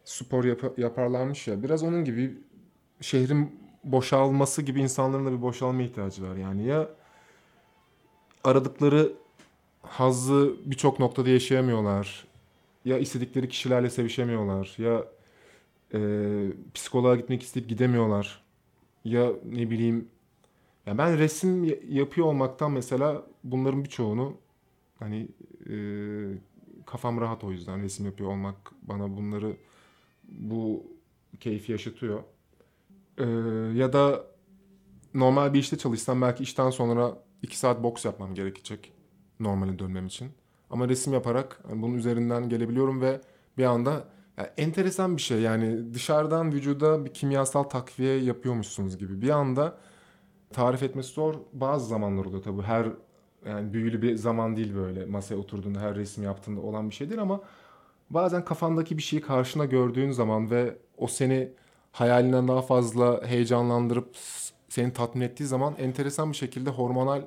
spor 0.04 0.44
yap- 0.44 0.78
yaparlarmış 0.78 1.48
ya. 1.48 1.62
Biraz 1.62 1.82
onun 1.82 2.04
gibi 2.04 2.38
şehrin 3.00 3.60
boşalması 3.84 4.62
gibi 4.62 4.80
insanların 4.80 5.26
da 5.26 5.32
bir 5.32 5.42
boşalma 5.42 5.82
ihtiyacı 5.82 6.22
var. 6.22 6.36
Yani 6.36 6.64
ya 6.66 6.88
aradıkları 8.44 9.12
hazzı 9.82 10.54
birçok 10.64 10.98
noktada 11.00 11.30
yaşayamıyorlar. 11.30 12.26
Ya 12.84 12.98
istedikleri 12.98 13.48
kişilerle 13.48 13.90
sevişemiyorlar. 13.90 14.74
Ya 14.78 15.04
e, 15.94 15.98
psikoloğa 16.74 17.16
gitmek 17.16 17.42
isteyip 17.42 17.68
gidemiyorlar. 17.68 18.42
Ya 19.04 19.30
ne 19.44 19.70
bileyim 19.70 20.08
ya 20.86 20.98
ben 20.98 21.18
resim 21.18 21.64
yapıyor 21.88 22.26
olmaktan 22.26 22.72
mesela 22.72 23.26
bunların 23.44 23.84
birçoğunu 23.84 24.36
hani 24.98 25.28
e, 25.70 25.74
kafam 26.86 27.20
rahat 27.20 27.44
o 27.44 27.50
yüzden 27.52 27.82
resim 27.82 28.06
yapıyor 28.06 28.30
olmak 28.30 28.56
bana 28.82 29.16
bunları 29.16 29.56
bu 30.28 30.84
keyfi 31.40 31.72
yaşatıyor. 31.72 32.22
E, 33.18 33.24
ya 33.78 33.92
da 33.92 34.26
normal 35.14 35.54
bir 35.54 35.58
işte 35.58 35.78
çalışsam 35.78 36.22
belki 36.22 36.42
işten 36.42 36.70
sonra 36.70 37.18
iki 37.42 37.58
saat 37.58 37.82
boks 37.82 38.04
yapmam 38.04 38.34
gerekecek 38.34 38.92
normale 39.40 39.78
dönmem 39.78 40.06
için. 40.06 40.28
Ama 40.70 40.88
resim 40.88 41.12
yaparak 41.12 41.60
hani 41.68 41.82
bunun 41.82 41.94
üzerinden 41.94 42.48
gelebiliyorum 42.48 43.00
ve 43.00 43.20
bir 43.58 43.64
anda 43.64 44.08
ya 44.38 44.54
enteresan 44.56 45.16
bir 45.16 45.22
şey 45.22 45.40
yani 45.40 45.94
dışarıdan 45.94 46.52
vücuda 46.52 47.04
bir 47.04 47.14
kimyasal 47.14 47.62
takviye 47.62 48.16
yapıyormuşsunuz 48.16 48.98
gibi. 48.98 49.22
Bir 49.22 49.30
anda 49.30 49.76
tarif 50.52 50.82
etmesi 50.82 51.12
zor. 51.12 51.34
Bazı 51.52 51.86
zamanlar 51.86 52.24
oluyor 52.24 52.42
tabii. 52.42 52.62
Her 52.62 52.86
yani 53.46 53.72
büyülü 53.72 54.02
bir 54.02 54.16
zaman 54.16 54.56
değil 54.56 54.74
böyle 54.74 55.06
masaya 55.06 55.36
oturduğunda 55.36 55.80
her 55.80 55.94
resim 55.94 56.24
yaptığında 56.24 56.60
olan 56.60 56.90
bir 56.90 56.94
şey 56.94 57.08
değil 57.10 57.20
ama 57.22 57.40
bazen 58.10 58.44
kafandaki 58.44 58.98
bir 58.98 59.02
şeyi 59.02 59.22
karşına 59.22 59.64
gördüğün 59.64 60.10
zaman 60.10 60.50
ve 60.50 60.78
o 60.98 61.06
seni 61.06 61.52
hayalinden 61.92 62.48
daha 62.48 62.62
fazla 62.62 63.26
heyecanlandırıp 63.26 64.16
seni 64.68 64.92
tatmin 64.92 65.22
ettiği 65.22 65.44
zaman 65.44 65.74
enteresan 65.78 66.32
bir 66.32 66.36
şekilde 66.36 66.70
hormonal 66.70 67.22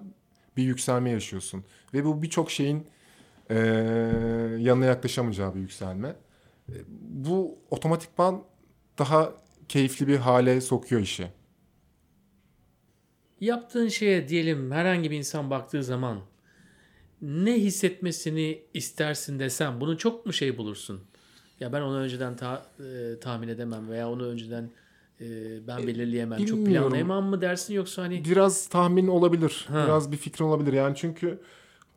bir 0.57 0.63
yükselme 0.63 1.09
yaşıyorsun. 1.09 1.63
Ve 1.93 2.05
bu 2.05 2.21
birçok 2.21 2.51
şeyin 2.51 2.87
eee 3.49 3.57
yanına 4.59 4.85
yaklaşamayacağı 4.85 5.55
bir 5.55 5.59
yükselme. 5.59 6.15
E, 6.69 6.75
Bu 6.99 7.57
otomatikman 7.69 8.43
daha 8.99 9.33
keyifli 9.69 10.07
bir 10.07 10.17
hale 10.17 10.61
sokuyor 10.61 11.01
işi. 11.01 11.27
Yaptığın 13.41 13.87
şeye 13.87 14.27
diyelim 14.27 14.71
herhangi 14.71 15.11
bir 15.11 15.17
insan 15.17 15.49
baktığı 15.49 15.83
zaman 15.83 16.19
ne 17.21 17.53
hissetmesini 17.53 18.61
istersin 18.73 19.39
desem 19.39 19.81
bunu 19.81 19.97
çok 19.97 20.25
mu 20.25 20.33
şey 20.33 20.57
bulursun? 20.57 21.01
Ya 21.59 21.73
ben 21.73 21.81
onu 21.81 21.97
önceden 21.97 22.35
ta- 22.35 22.65
e, 22.79 23.19
tahmin 23.19 23.47
edemem 23.47 23.89
veya 23.89 24.09
onu 24.09 24.25
önceden 24.27 24.69
e, 25.21 25.25
ben 25.67 25.87
belirleyemem. 25.87 26.45
Çok 26.45 26.57
bilmiyorum. 26.57 26.89
planlayamam 26.89 27.25
mı 27.25 27.41
dersin 27.41 27.73
yoksa 27.73 28.01
hani 28.01 28.25
Biraz 28.25 28.67
tahmin 28.67 29.07
olabilir. 29.07 29.65
Ha. 29.67 29.83
Biraz 29.85 30.11
bir 30.11 30.17
fikrin 30.17 30.45
olabilir. 30.45 30.73
Yani 30.73 30.95
çünkü 30.95 31.41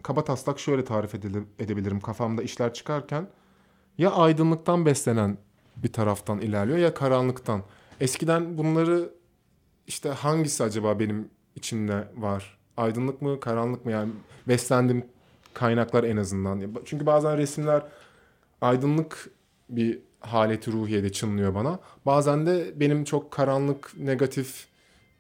kaba 0.03 0.25
taslak 0.25 0.59
şöyle 0.59 0.85
tarif 0.85 1.15
edebilirim 1.59 2.01
kafamda 2.01 2.43
işler 2.43 2.75
çıkarken. 2.75 3.29
Ya 3.99 4.11
aydınlıktan 4.11 4.87
beslenen 4.87 5.39
bir 5.77 5.93
taraftan 5.93 6.41
ilerliyor 6.41 6.79
ya 6.79 6.95
karanlıktan. 6.95 7.63
Eskiden 8.01 8.59
bunları 8.59 9.11
işte 9.87 10.09
hangisi 10.09 10.65
acaba 10.65 10.99
benim 10.99 11.29
içimde 11.55 12.09
var? 12.17 12.59
Aydınlık 12.77 13.23
mı, 13.23 13.41
karanlık 13.41 13.85
mı? 13.85 13.93
Yani 13.93 14.13
beslendiğim 14.49 15.07
kaynaklar 15.55 16.05
en 16.05 16.17
azından. 16.17 16.63
Çünkü 16.85 17.07
bazen 17.07 17.39
resimler 17.39 17.83
aydınlık 18.61 19.31
bir 19.69 19.99
haleti 20.21 20.73
ruhiyede 20.73 21.13
çınlıyor 21.13 21.55
bana. 21.55 21.79
Bazen 22.07 22.47
de 22.47 22.81
benim 22.81 23.05
çok 23.05 23.31
karanlık, 23.31 23.97
negatif 23.99 24.67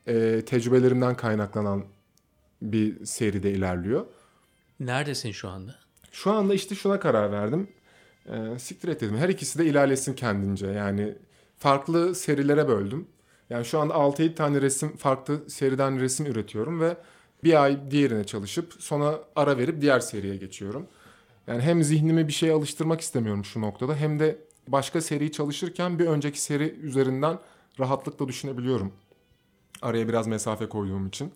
e, 0.06 0.42
tecrübelerimden 0.46 1.14
kaynaklanan 1.14 1.84
bir 2.62 3.04
seride 3.04 3.50
ilerliyor. 3.50 4.06
Neredesin 4.80 5.32
şu 5.32 5.48
anda? 5.48 5.74
Şu 6.12 6.32
anda 6.32 6.54
işte 6.54 6.74
şuna 6.74 7.00
karar 7.00 7.32
verdim. 7.32 7.68
Ee, 8.28 8.58
siktir 8.58 8.88
et 8.88 9.00
dedim. 9.00 9.16
Her 9.16 9.28
ikisi 9.28 9.58
de 9.58 9.66
ilerlesin 9.66 10.14
kendince. 10.14 10.66
Yani 10.66 11.14
farklı 11.58 12.14
serilere 12.14 12.68
böldüm. 12.68 13.08
Yani 13.50 13.64
şu 13.64 13.80
anda 13.80 13.94
6-7 13.94 14.34
tane 14.34 14.62
resim 14.62 14.96
farklı 14.96 15.50
seriden 15.50 16.00
resim 16.00 16.26
üretiyorum 16.26 16.80
ve 16.80 16.96
bir 17.44 17.62
ay 17.62 17.90
diğerine 17.90 18.24
çalışıp 18.24 18.74
sonra 18.78 19.20
ara 19.36 19.58
verip 19.58 19.80
diğer 19.80 20.00
seriye 20.00 20.36
geçiyorum. 20.36 20.86
Yani 21.46 21.62
hem 21.62 21.82
zihnimi 21.82 22.28
bir 22.28 22.32
şeye 22.32 22.52
alıştırmak 22.52 23.00
istemiyorum 23.00 23.44
şu 23.44 23.60
noktada 23.60 23.94
hem 23.94 24.20
de 24.20 24.38
başka 24.68 25.00
seri 25.00 25.32
çalışırken 25.32 25.98
bir 25.98 26.06
önceki 26.06 26.40
seri 26.40 26.70
üzerinden 26.82 27.38
rahatlıkla 27.80 28.28
düşünebiliyorum. 28.28 28.92
Araya 29.82 30.08
biraz 30.08 30.26
mesafe 30.26 30.68
koyduğum 30.68 31.06
için. 31.06 31.32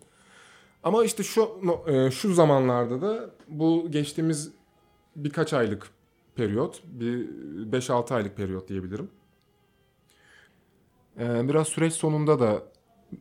Ama 0.83 1.05
işte 1.05 1.23
şu 1.23 1.61
e, 1.87 2.11
şu 2.11 2.33
zamanlarda 2.33 3.01
da 3.01 3.29
bu 3.47 3.87
geçtiğimiz 3.91 4.51
birkaç 5.15 5.53
aylık 5.53 5.89
periyot, 6.35 6.81
bir 6.85 7.29
5-6 7.71 8.13
aylık 8.13 8.37
periyot 8.37 8.69
diyebilirim. 8.69 9.11
Ee, 11.19 11.49
biraz 11.49 11.67
süreç 11.67 11.93
sonunda 11.93 12.39
da 12.39 12.63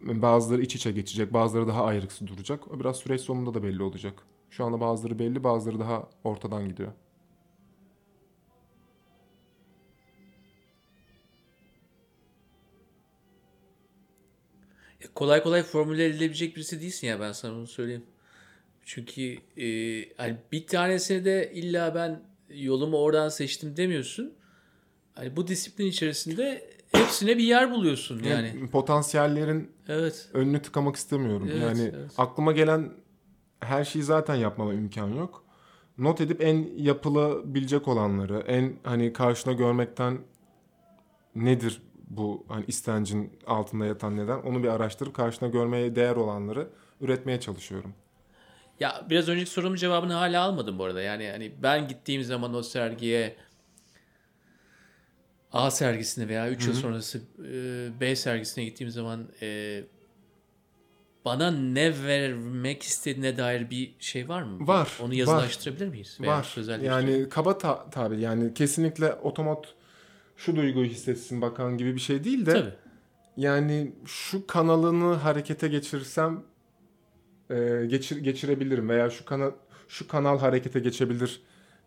bazıları 0.00 0.62
iç 0.62 0.74
içe 0.74 0.90
geçecek, 0.92 1.32
bazıları 1.32 1.68
daha 1.68 1.84
ayrıksı 1.84 2.26
duracak. 2.26 2.68
O 2.70 2.80
biraz 2.80 2.96
süreç 2.96 3.20
sonunda 3.20 3.54
da 3.54 3.62
belli 3.62 3.82
olacak. 3.82 4.22
Şu 4.50 4.64
anda 4.64 4.80
bazıları 4.80 5.18
belli, 5.18 5.44
bazıları 5.44 5.80
daha 5.80 6.08
ortadan 6.24 6.68
gidiyor. 6.68 6.92
Ya 15.00 15.08
kolay 15.14 15.42
kolay 15.42 15.62
formüle 15.62 16.06
edilebilecek 16.06 16.56
birisi 16.56 16.80
değilsin 16.80 17.06
ya 17.06 17.20
ben 17.20 17.32
sana 17.32 17.54
bunu 17.54 17.66
söyleyeyim. 17.66 18.04
Çünkü 18.84 19.38
e, 19.56 19.66
hani 20.16 20.36
bir 20.52 20.66
tanesini 20.66 21.24
de 21.24 21.52
illa 21.54 21.94
ben 21.94 22.29
yolumu 22.54 22.96
oradan 22.96 23.28
seçtim 23.28 23.76
demiyorsun. 23.76 24.34
Hani 25.14 25.36
bu 25.36 25.48
disiplin 25.48 25.86
içerisinde 25.86 26.70
hepsine 26.92 27.38
bir 27.38 27.42
yer 27.42 27.70
buluyorsun 27.70 28.22
yani. 28.22 28.48
Yani 28.48 28.70
potansiyellerin 28.70 29.70
Evet. 29.88 30.28
önünü 30.32 30.62
tıkamak 30.62 30.96
istemiyorum. 30.96 31.48
Evet, 31.52 31.62
yani 31.62 31.92
evet. 31.96 32.10
aklıma 32.18 32.52
gelen 32.52 32.92
her 33.60 33.84
şeyi 33.84 34.02
zaten 34.02 34.34
yapmama 34.34 34.74
imkan 34.74 35.08
yok. 35.08 35.44
Not 35.98 36.20
edip 36.20 36.42
en 36.44 36.68
yapılabilecek 36.76 37.88
olanları, 37.88 38.44
en 38.46 38.76
hani 38.82 39.12
karşına 39.12 39.52
görmekten 39.52 40.18
nedir 41.34 41.82
bu 42.10 42.44
hani 42.48 42.64
istencin 42.68 43.32
altında 43.46 43.86
yatan 43.86 44.16
neden 44.16 44.38
onu 44.38 44.62
bir 44.62 44.68
araştırıp 44.68 45.14
karşına 45.14 45.48
görmeye 45.48 45.96
değer 45.96 46.16
olanları 46.16 46.68
üretmeye 47.00 47.40
çalışıyorum. 47.40 47.94
Ya 48.80 49.06
biraz 49.10 49.28
önceki 49.28 49.50
sorumun 49.50 49.76
cevabını 49.76 50.12
hala 50.12 50.42
almadım 50.42 50.78
bu 50.78 50.84
arada. 50.84 51.02
Yani 51.02 51.30
hani 51.30 51.52
ben 51.62 51.88
gittiğim 51.88 52.24
zaman 52.24 52.54
o 52.54 52.62
sergiye 52.62 53.36
A 55.52 55.70
sergisine 55.70 56.28
veya 56.28 56.50
3 56.50 56.66
yıl 56.66 56.74
sonrası 56.74 57.18
e, 57.52 58.00
B 58.00 58.16
sergisine 58.16 58.64
gittiğim 58.64 58.90
zaman 58.90 59.28
e, 59.42 59.80
bana 61.24 61.50
ne 61.50 62.04
vermek 62.04 62.82
istediğine 62.82 63.36
dair 63.36 63.70
bir 63.70 63.94
şey 63.98 64.28
var 64.28 64.42
mı? 64.42 64.66
Var, 64.68 64.88
Onu 65.00 65.08
var. 65.08 65.14
yazılaştırabilir 65.14 65.88
miyiz? 65.88 66.18
Veya 66.20 66.32
Var. 66.32 66.54
Yani 66.82 67.28
kaba 67.28 67.58
ta- 67.58 67.90
tabir 67.90 68.18
yani 68.18 68.54
kesinlikle 68.54 69.12
otomat 69.12 69.74
şu 70.36 70.56
duyguyu 70.56 70.86
hissetsin 70.86 71.40
bakan 71.42 71.78
gibi 71.78 71.94
bir 71.94 72.00
şey 72.00 72.24
değil 72.24 72.46
de 72.46 72.52
Tabii. 72.52 72.74
yani 73.36 73.92
şu 74.06 74.46
kanalını 74.46 75.14
harekete 75.14 75.68
geçirsem 75.68 76.42
e, 77.50 77.86
geçir 77.86 78.16
geçirebilirim 78.16 78.88
veya 78.88 79.10
şu 79.10 79.24
kanal 79.24 79.50
şu 79.88 80.08
kanal 80.08 80.38
harekete 80.38 80.80
geçebilir 80.80 81.42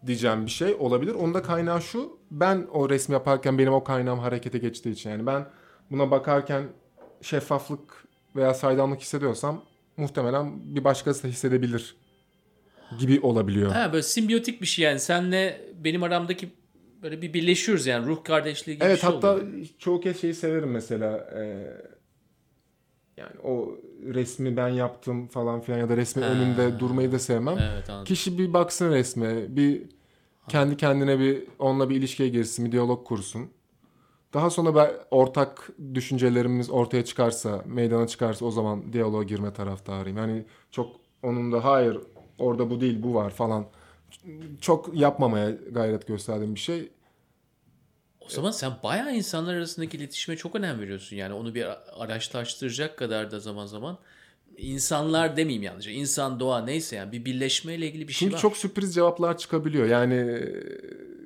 diyeceğim 0.06 0.46
bir 0.46 0.52
şey 0.52 0.74
olabilir. 0.80 1.14
Onun 1.14 1.34
da 1.34 1.42
kaynağı 1.42 1.82
şu. 1.82 2.18
Ben 2.32 2.68
o 2.72 2.90
resmi 2.90 3.14
yaparken 3.14 3.58
benim 3.58 3.74
o 3.74 3.84
kaynağım 3.84 4.20
harekete 4.20 4.58
geçtiği 4.58 4.90
için 4.90 5.10
yani 5.10 5.26
ben 5.26 5.46
buna 5.92 6.12
bakarken 6.12 6.64
şeffaflık 7.22 8.04
veya 8.36 8.54
saydamlık 8.54 9.02
hissediyorsam 9.02 9.64
muhtemelen 9.98 10.76
bir 10.76 10.84
başkası 10.84 11.24
da 11.24 11.28
hissedebilir 11.28 11.96
gibi 13.00 13.20
olabiliyor. 13.20 13.72
Ha, 13.72 13.94
böyle 13.94 14.04
simbiyotik 14.04 14.62
bir 14.62 14.66
şey 14.68 14.86
yani. 14.86 15.00
Senle 15.00 15.62
benim 15.84 16.04
aramdaki 16.04 16.50
böyle 17.04 17.22
bir 17.22 17.34
birleşiyoruz 17.34 17.86
yani. 17.88 18.06
Ruh 18.08 18.24
kardeşliği 18.24 18.76
gibi 18.78 18.86
bir 18.86 18.90
Evet 18.90 19.02
şey 19.02 19.10
hatta 19.10 19.34
oluyor. 19.34 19.66
çoğu 19.80 20.02
kez 20.02 20.22
şeyi 20.22 20.34
severim 20.34 20.72
mesela 20.72 21.30
e, 21.36 21.42
yani 23.18 23.40
o 23.44 23.78
resmi 24.06 24.58
ben 24.58 24.68
yaptım 24.68 25.28
falan 25.28 25.62
filan 25.62 25.78
ya 25.80 25.90
da 25.90 25.98
resmin 25.98 26.24
Ha. 26.24 26.30
önünde 26.30 26.80
durmayı 26.80 27.12
da 27.12 27.20
sevmem. 27.20 27.58
Evet 27.74 27.90
anladım. 27.90 28.06
Kişi 28.06 28.38
bir 28.38 28.54
baksın 28.54 28.92
resme, 28.92 29.56
bir 29.56 29.84
kendi 30.48 30.78
kendine 30.78 31.20
bir 31.20 31.44
onunla 31.60 31.90
bir 31.90 31.96
ilişkiye 31.96 32.30
girsin, 32.30 32.66
bir 32.66 32.72
diyalog 32.72 33.08
kursun. 33.08 33.50
Daha 34.34 34.50
sonra 34.50 34.76
ben 34.76 34.92
ortak 35.12 35.70
düşüncelerimiz 35.94 36.70
ortaya 36.70 37.06
çıkarsa, 37.06 37.64
meydana 37.66 38.08
çıkarsa 38.08 38.46
o 38.46 38.52
zaman 38.52 38.94
diyaloğa 38.94 39.24
girme 39.24 39.54
taraftarıyım. 39.54 40.18
Yani 40.18 40.46
çok 40.72 40.96
onun 41.24 41.52
da 41.52 41.64
hayır 41.66 41.98
orada 42.40 42.70
bu 42.70 42.82
değil 42.82 43.04
bu 43.04 43.14
var 43.14 43.30
falan 43.30 43.66
çok 44.62 44.90
yapmamaya 44.94 45.52
gayret 45.72 46.08
gösterdiğim 46.08 46.56
bir 46.56 46.60
şey. 46.60 46.90
O 48.26 48.30
zaman 48.30 48.52
sen 48.52 48.72
bayağı 48.84 49.16
insanlar 49.16 49.54
arasındaki 49.54 49.98
iletişime 49.98 50.38
çok 50.38 50.56
önem 50.56 50.80
veriyorsun. 50.80 51.16
Yani 51.16 51.34
onu 51.34 51.56
bir 51.56 51.68
araştıracak 52.04 52.98
kadar 52.98 53.32
da 53.32 53.40
zaman 53.40 53.66
zaman 53.66 53.98
insanlar 54.58 55.38
demeyeyim 55.38 55.64
yalnızca. 55.64 55.92
İnsan, 55.92 56.40
doğa 56.40 56.62
neyse 56.62 56.96
yani 56.96 57.12
bir 57.12 57.26
birleşmeyle 57.26 57.88
ilgili 57.88 58.08
bir 58.08 58.14
şey 58.14 58.20
Çünkü 58.20 58.36
var. 58.36 58.42
çok 58.42 58.58
sürpriz 58.58 58.96
cevaplar 58.96 59.38
çıkabiliyor. 59.38 59.86
Yani 59.86 60.14
e, 60.14 60.40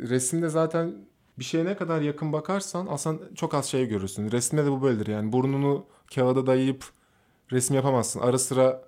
resimde 0.09 0.49
zaten 0.49 0.95
bir 1.39 1.43
şeye 1.43 1.65
ne 1.65 1.77
kadar 1.77 2.01
yakın 2.01 2.33
bakarsan 2.33 2.87
aslında 2.89 3.35
çok 3.35 3.53
az 3.53 3.65
şey 3.65 3.85
görürsün. 3.87 4.31
Resimde 4.31 4.65
de 4.65 4.71
bu 4.71 4.81
böyledir. 4.81 5.07
Yani 5.07 5.31
burnunu 5.31 5.85
kağıda 6.15 6.47
dayayıp 6.47 6.85
resim 7.51 7.75
yapamazsın. 7.75 8.19
Ara 8.19 8.37
sıra 8.37 8.87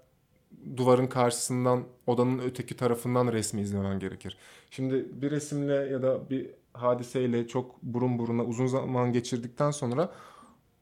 duvarın 0.77 1.07
karşısından 1.07 1.83
odanın 2.07 2.39
öteki 2.39 2.75
tarafından 2.75 3.31
resmi 3.31 3.61
izlemen 3.61 3.99
gerekir. 3.99 4.37
Şimdi 4.71 5.05
bir 5.21 5.31
resimle 5.31 5.73
ya 5.73 6.01
da 6.01 6.29
bir 6.29 6.45
hadiseyle 6.73 7.47
çok 7.47 7.83
burun 7.83 8.19
buruna 8.19 8.43
uzun 8.43 8.67
zaman 8.67 9.13
geçirdikten 9.13 9.71
sonra 9.71 10.11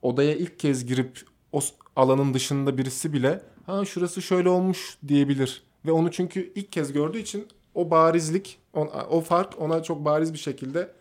odaya 0.02 0.36
ilk 0.36 0.60
kez 0.60 0.86
girip 0.86 1.22
o 1.52 1.60
alanın 1.96 2.34
dışında 2.34 2.78
birisi 2.78 3.14
bile 3.14 3.42
ha 3.66 3.86
şurası 3.86 4.22
şöyle 4.22 4.50
olmuş 4.50 4.98
diyebilir. 5.08 5.64
Ve 5.86 5.92
onu 5.92 6.12
çünkü 6.12 6.52
ilk 6.56 6.72
kez 6.72 6.94
gördüğü 6.94 7.20
için 7.20 7.48
o 7.76 7.92
barizlik, 7.92 8.60
o, 8.74 8.82
o 9.10 9.22
fark 9.22 9.62
ona 9.62 9.84
çok 9.84 10.06
bariz 10.06 10.34
bir 10.34 10.38
şekilde 10.38 10.92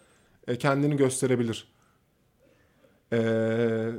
e, 0.49 0.59
kendini 0.59 0.97
gösterebilir. 0.97 1.69
Ee, 3.13 3.91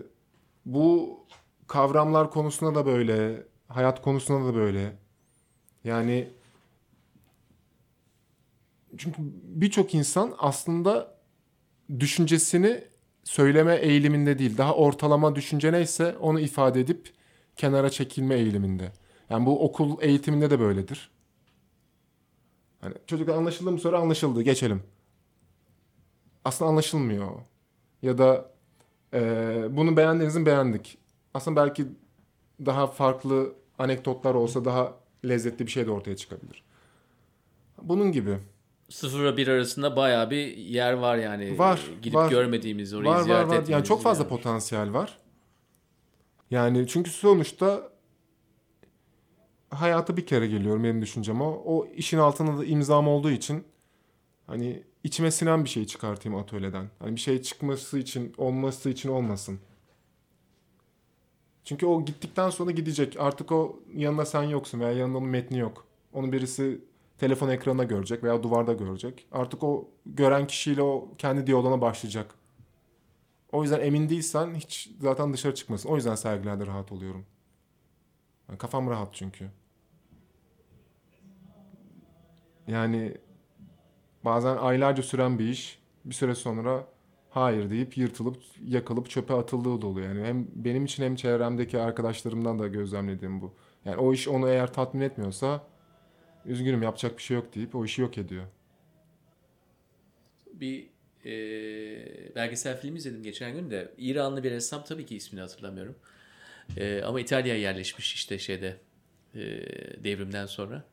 bu 0.66 1.20
kavramlar 1.68 2.32
konusunda 2.32 2.76
da 2.76 2.86
böyle, 2.86 3.44
hayat 3.68 4.02
konusunda 4.02 4.54
da 4.54 4.56
böyle. 4.56 4.98
Yani 5.84 6.30
çünkü 8.98 9.22
birçok 9.44 9.94
insan 9.94 10.36
aslında 10.38 11.18
düşüncesini 12.00 12.84
söyleme 13.24 13.76
eğiliminde 13.76 14.40
değil. 14.40 14.58
Daha 14.58 14.76
ortalama 14.76 15.36
düşünce 15.36 15.72
neyse 15.72 16.18
onu 16.18 16.40
ifade 16.40 16.80
edip 16.80 17.14
kenara 17.56 17.90
çekilme 17.90 18.36
eğiliminde. 18.36 18.92
Yani 19.30 19.46
bu 19.46 19.66
okul 19.66 19.98
eğitiminde 20.02 20.50
de 20.50 20.60
böyledir. 20.60 21.12
Hani 22.82 22.94
çocuklar 23.08 23.36
anlaşıldı 23.36 23.72
mı 23.72 23.80
soru 23.80 23.98
anlaşıldı 23.98 24.42
geçelim. 24.42 24.84
Aslında 26.46 26.70
anlaşılmıyor. 26.72 27.32
Ya 28.02 28.18
da 28.18 28.52
e, 29.14 29.20
bunu 29.72 29.98
beğendiniz 29.98 30.36
mi 30.36 30.46
beğendik. 30.46 30.98
Aslında 31.34 31.62
belki 31.66 31.88
daha 32.66 32.88
farklı 32.88 33.54
anekdotlar 33.80 34.36
olsa 34.36 34.66
daha 34.66 34.94
lezzetli 35.26 35.66
bir 35.66 35.72
şey 35.72 35.86
de 35.86 35.92
ortaya 35.92 36.16
çıkabilir. 36.16 36.64
Bunun 37.82 38.12
gibi. 38.12 38.38
Sıfırla 38.90 39.38
bir 39.38 39.48
arasında 39.48 39.96
bayağı 39.96 40.30
bir 40.32 40.58
yer 40.58 40.94
var 40.94 41.18
yani. 41.18 41.60
Var, 41.60 41.82
Gidip 42.02 42.16
var. 42.16 42.30
görmediğimiz, 42.30 42.94
orayı 42.94 43.10
var 43.10 43.18
var 43.18 43.24
ziyaret 43.24 43.48
var. 43.48 43.54
Yani 43.54 43.62
ettiğimiz 43.62 43.88
çok 43.88 44.02
fazla 44.02 44.24
var. 44.24 44.30
potansiyel 44.30 44.94
var. 44.94 45.18
Yani 46.52 46.88
çünkü 46.88 47.12
sonuçta 47.12 47.92
hayata 49.70 50.18
bir 50.18 50.26
kere 50.26 50.48
geliyorum 50.48 50.84
benim 50.84 51.02
düşüncem 51.02 51.42
o. 51.42 51.62
O 51.66 51.88
işin 51.96 52.18
altında 52.18 52.58
da 52.58 52.66
imzam 52.66 53.08
olduğu 53.08 53.32
için 53.32 53.64
hani 54.48 54.84
içime 55.04 55.32
sinen 55.32 55.64
bir 55.64 55.70
şey 55.70 55.86
çıkartayım 55.86 56.38
atölyeden. 56.38 56.90
Hani 57.00 57.16
bir 57.16 57.22
şey 57.22 57.42
çıkması 57.42 58.00
için, 58.00 58.34
olması 58.38 58.90
için 58.90 59.10
olmasın. 59.10 59.60
Çünkü 61.64 61.86
o 61.86 62.06
gittikten 62.06 62.50
sonra 62.50 62.72
gidecek. 62.72 63.16
Artık 63.20 63.52
o 63.52 63.80
yanında 63.96 64.26
sen 64.26 64.44
yoksun 64.44 64.80
veya 64.80 64.92
yanında 64.92 65.18
onun 65.18 65.28
metni 65.28 65.60
yok. 65.60 65.86
Onu 66.14 66.32
birisi 66.32 66.82
telefon 67.18 67.50
ekranına 67.50 67.84
görecek 67.84 68.24
veya 68.24 68.44
duvarda 68.44 68.74
görecek. 68.74 69.28
Artık 69.32 69.64
o 69.64 69.90
gören 70.06 70.48
kişiyle 70.48 70.82
o 70.82 71.10
kendi 71.18 71.48
diyaloğuna 71.48 71.82
başlayacak. 71.82 72.36
O 73.52 73.64
yüzden 73.64 73.80
emin 73.80 74.10
değilsen 74.10 74.56
hiç 74.56 74.90
zaten 75.00 75.34
dışarı 75.34 75.56
çıkmasın. 75.56 75.90
O 75.90 75.96
yüzden 75.96 76.16
sergilerde 76.16 76.66
rahat 76.66 76.92
oluyorum. 76.92 77.26
Yani 78.50 78.58
kafam 78.58 78.90
rahat 78.90 79.10
çünkü. 79.14 79.50
Yani 82.68 83.18
bazen 84.26 84.58
aylarca 84.58 85.04
süren 85.04 85.40
bir 85.40 85.48
iş 85.48 85.80
bir 86.06 86.14
süre 86.14 86.36
sonra 86.36 86.88
hayır 87.30 87.70
deyip 87.70 87.98
yırtılıp 87.98 88.38
yakılıp 88.66 89.10
çöpe 89.10 89.34
atıldığı 89.34 89.82
da 89.82 89.88
oluyor. 89.88 90.08
Yani 90.08 90.28
hem 90.28 90.48
benim 90.56 90.86
için 90.86 91.04
hem 91.04 91.16
çevremdeki 91.16 91.80
arkadaşlarımdan 91.80 92.60
da 92.60 92.68
gözlemlediğim 92.68 93.42
bu. 93.42 93.54
Yani 93.86 93.98
o 93.98 94.14
iş 94.14 94.28
onu 94.28 94.50
eğer 94.50 94.74
tatmin 94.74 95.02
etmiyorsa 95.02 95.68
üzgünüm 96.48 96.82
yapacak 96.82 97.18
bir 97.18 97.24
şey 97.24 97.36
yok 97.38 97.56
deyip 97.56 97.76
o 97.76 97.86
işi 97.86 98.02
yok 98.02 98.18
ediyor. 98.18 98.46
Bir 100.54 100.88
e, 101.26 102.36
belgesel 102.36 102.82
film 102.82 102.96
izledim 102.96 103.24
geçen 103.24 103.54
gün 103.54 103.72
de. 103.72 103.92
İranlı 103.98 104.44
bir 104.44 104.52
ressam 104.52 104.84
tabii 104.84 105.06
ki 105.06 105.16
ismini 105.16 105.42
hatırlamıyorum. 105.42 105.96
E, 106.78 107.02
ama 107.02 107.20
İtalya'ya 107.20 107.60
yerleşmiş 107.62 108.14
işte 108.14 108.40
şeyde 108.40 108.78
e, 109.36 109.42
devrimden 110.04 110.46
sonra. 110.46 110.84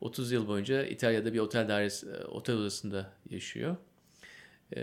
30 0.00 0.32
yıl 0.32 0.48
boyunca 0.48 0.84
İtalya'da 0.84 1.34
bir 1.34 1.38
otel 1.38 1.68
dairesi, 1.68 2.06
otel 2.10 2.56
odasında 2.56 3.12
yaşıyor. 3.30 3.76
E, 4.76 4.80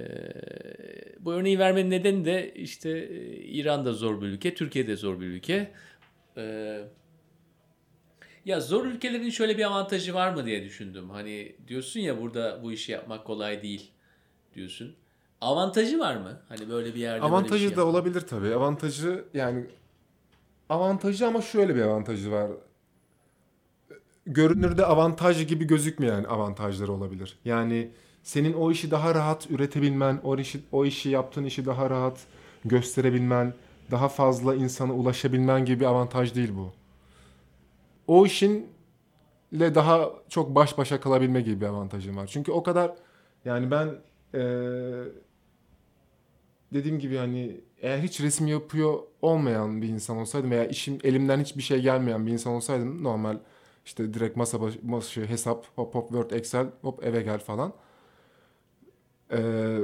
bu 1.20 1.34
örneği 1.34 1.60
vermenin 1.60 1.90
nedeni 1.90 2.26
de 2.26 2.54
işte 2.54 2.90
e, 2.90 3.36
İran 3.36 3.86
da 3.86 3.94
zor 3.94 4.22
bir 4.22 4.28
ülke, 4.28 4.54
Türkiye 4.56 4.88
de 4.88 4.96
zor 4.96 5.22
bir 5.22 5.26
ülke. 5.26 5.72
E, 6.38 6.82
ya 8.46 8.60
zor 8.60 8.86
ülkelerin 8.86 9.30
şöyle 9.30 9.58
bir 9.58 9.64
avantajı 9.64 10.14
var 10.14 10.34
mı 10.34 10.46
diye 10.46 10.64
düşündüm. 10.64 11.10
Hani 11.10 11.56
diyorsun 11.68 12.00
ya 12.00 12.22
burada 12.22 12.60
bu 12.64 12.72
işi 12.72 12.92
yapmak 12.92 13.26
kolay 13.26 13.62
değil 13.64 13.92
diyorsun. 14.56 14.96
Avantajı 15.42 16.00
var 16.00 16.16
mı? 16.16 16.42
Hani 16.50 16.70
böyle 16.70 16.96
bir 16.96 17.00
yerde 17.00 17.22
böyle 17.22 17.32
bir 17.32 17.36
Avantajı 17.36 17.60
şey 17.60 17.68
da 17.68 17.72
yapmak. 17.72 17.86
olabilir 17.88 18.22
tabii. 18.22 18.56
Avantajı 18.56 19.26
yani 19.34 19.66
avantajı 20.70 21.28
ama 21.28 21.42
şöyle 21.42 21.76
bir 21.76 21.82
avantajı 21.82 22.32
var. 22.32 22.52
Görünürde 24.26 24.86
avantaj 24.86 25.48
gibi 25.48 25.66
gözükmeyen 25.66 26.24
avantajları 26.24 26.92
olabilir. 26.92 27.38
Yani 27.46 27.92
senin 28.24 28.54
o 28.54 28.72
işi 28.72 28.92
daha 28.92 29.16
rahat 29.16 29.52
üretebilmen, 29.52 30.20
o 30.24 30.38
işi, 30.38 30.60
o 30.72 30.86
işi 30.86 31.10
yaptığın 31.10 31.44
işi 31.44 31.66
daha 31.66 31.90
rahat 31.90 32.20
gösterebilmen, 32.66 33.54
daha 33.92 34.10
fazla 34.10 34.56
insana 34.56 34.94
ulaşabilmen 34.94 35.66
gibi 35.66 35.80
bir 35.80 35.86
avantaj 35.86 36.36
değil 36.36 36.52
bu. 36.56 36.74
O 38.08 38.26
işinle 38.26 38.66
daha 39.76 40.10
çok 40.30 40.56
baş 40.56 40.78
başa 40.78 41.00
kalabilme 41.00 41.42
gibi 41.42 41.62
bir 41.62 41.66
avantajım 41.66 42.18
var. 42.18 42.28
Çünkü 42.28 42.52
o 42.52 42.64
kadar 42.64 42.96
yani 43.46 43.72
ben 43.72 43.90
eee 44.34 45.04
dediğim 46.74 47.00
gibi 47.00 47.18
hani 47.18 47.62
eğer 47.82 47.98
hiç 48.00 48.22
resim 48.22 48.48
yapıyor 48.48 49.00
olmayan 49.22 49.82
bir 49.82 49.88
insan 49.90 50.18
olsaydım 50.18 50.52
veya 50.52 50.66
işim 50.68 51.00
elimden 51.04 51.40
hiçbir 51.40 51.62
şey 51.64 51.82
gelmeyen 51.82 52.28
bir 52.28 52.32
insan 52.32 52.54
olsaydım 52.54 53.04
normal 53.04 53.38
işte 53.86 54.14
direkt 54.14 54.38
masa 54.38 54.62
başı, 54.62 54.80
başı 54.84 55.26
hesap 55.26 55.66
hop 55.76 55.96
hop 55.96 56.08
Word 56.10 56.32
Excel 56.32 56.68
hop 56.82 57.04
eve 57.04 57.22
gel 57.22 57.40
falan. 57.40 57.74
Ee, 59.32 59.78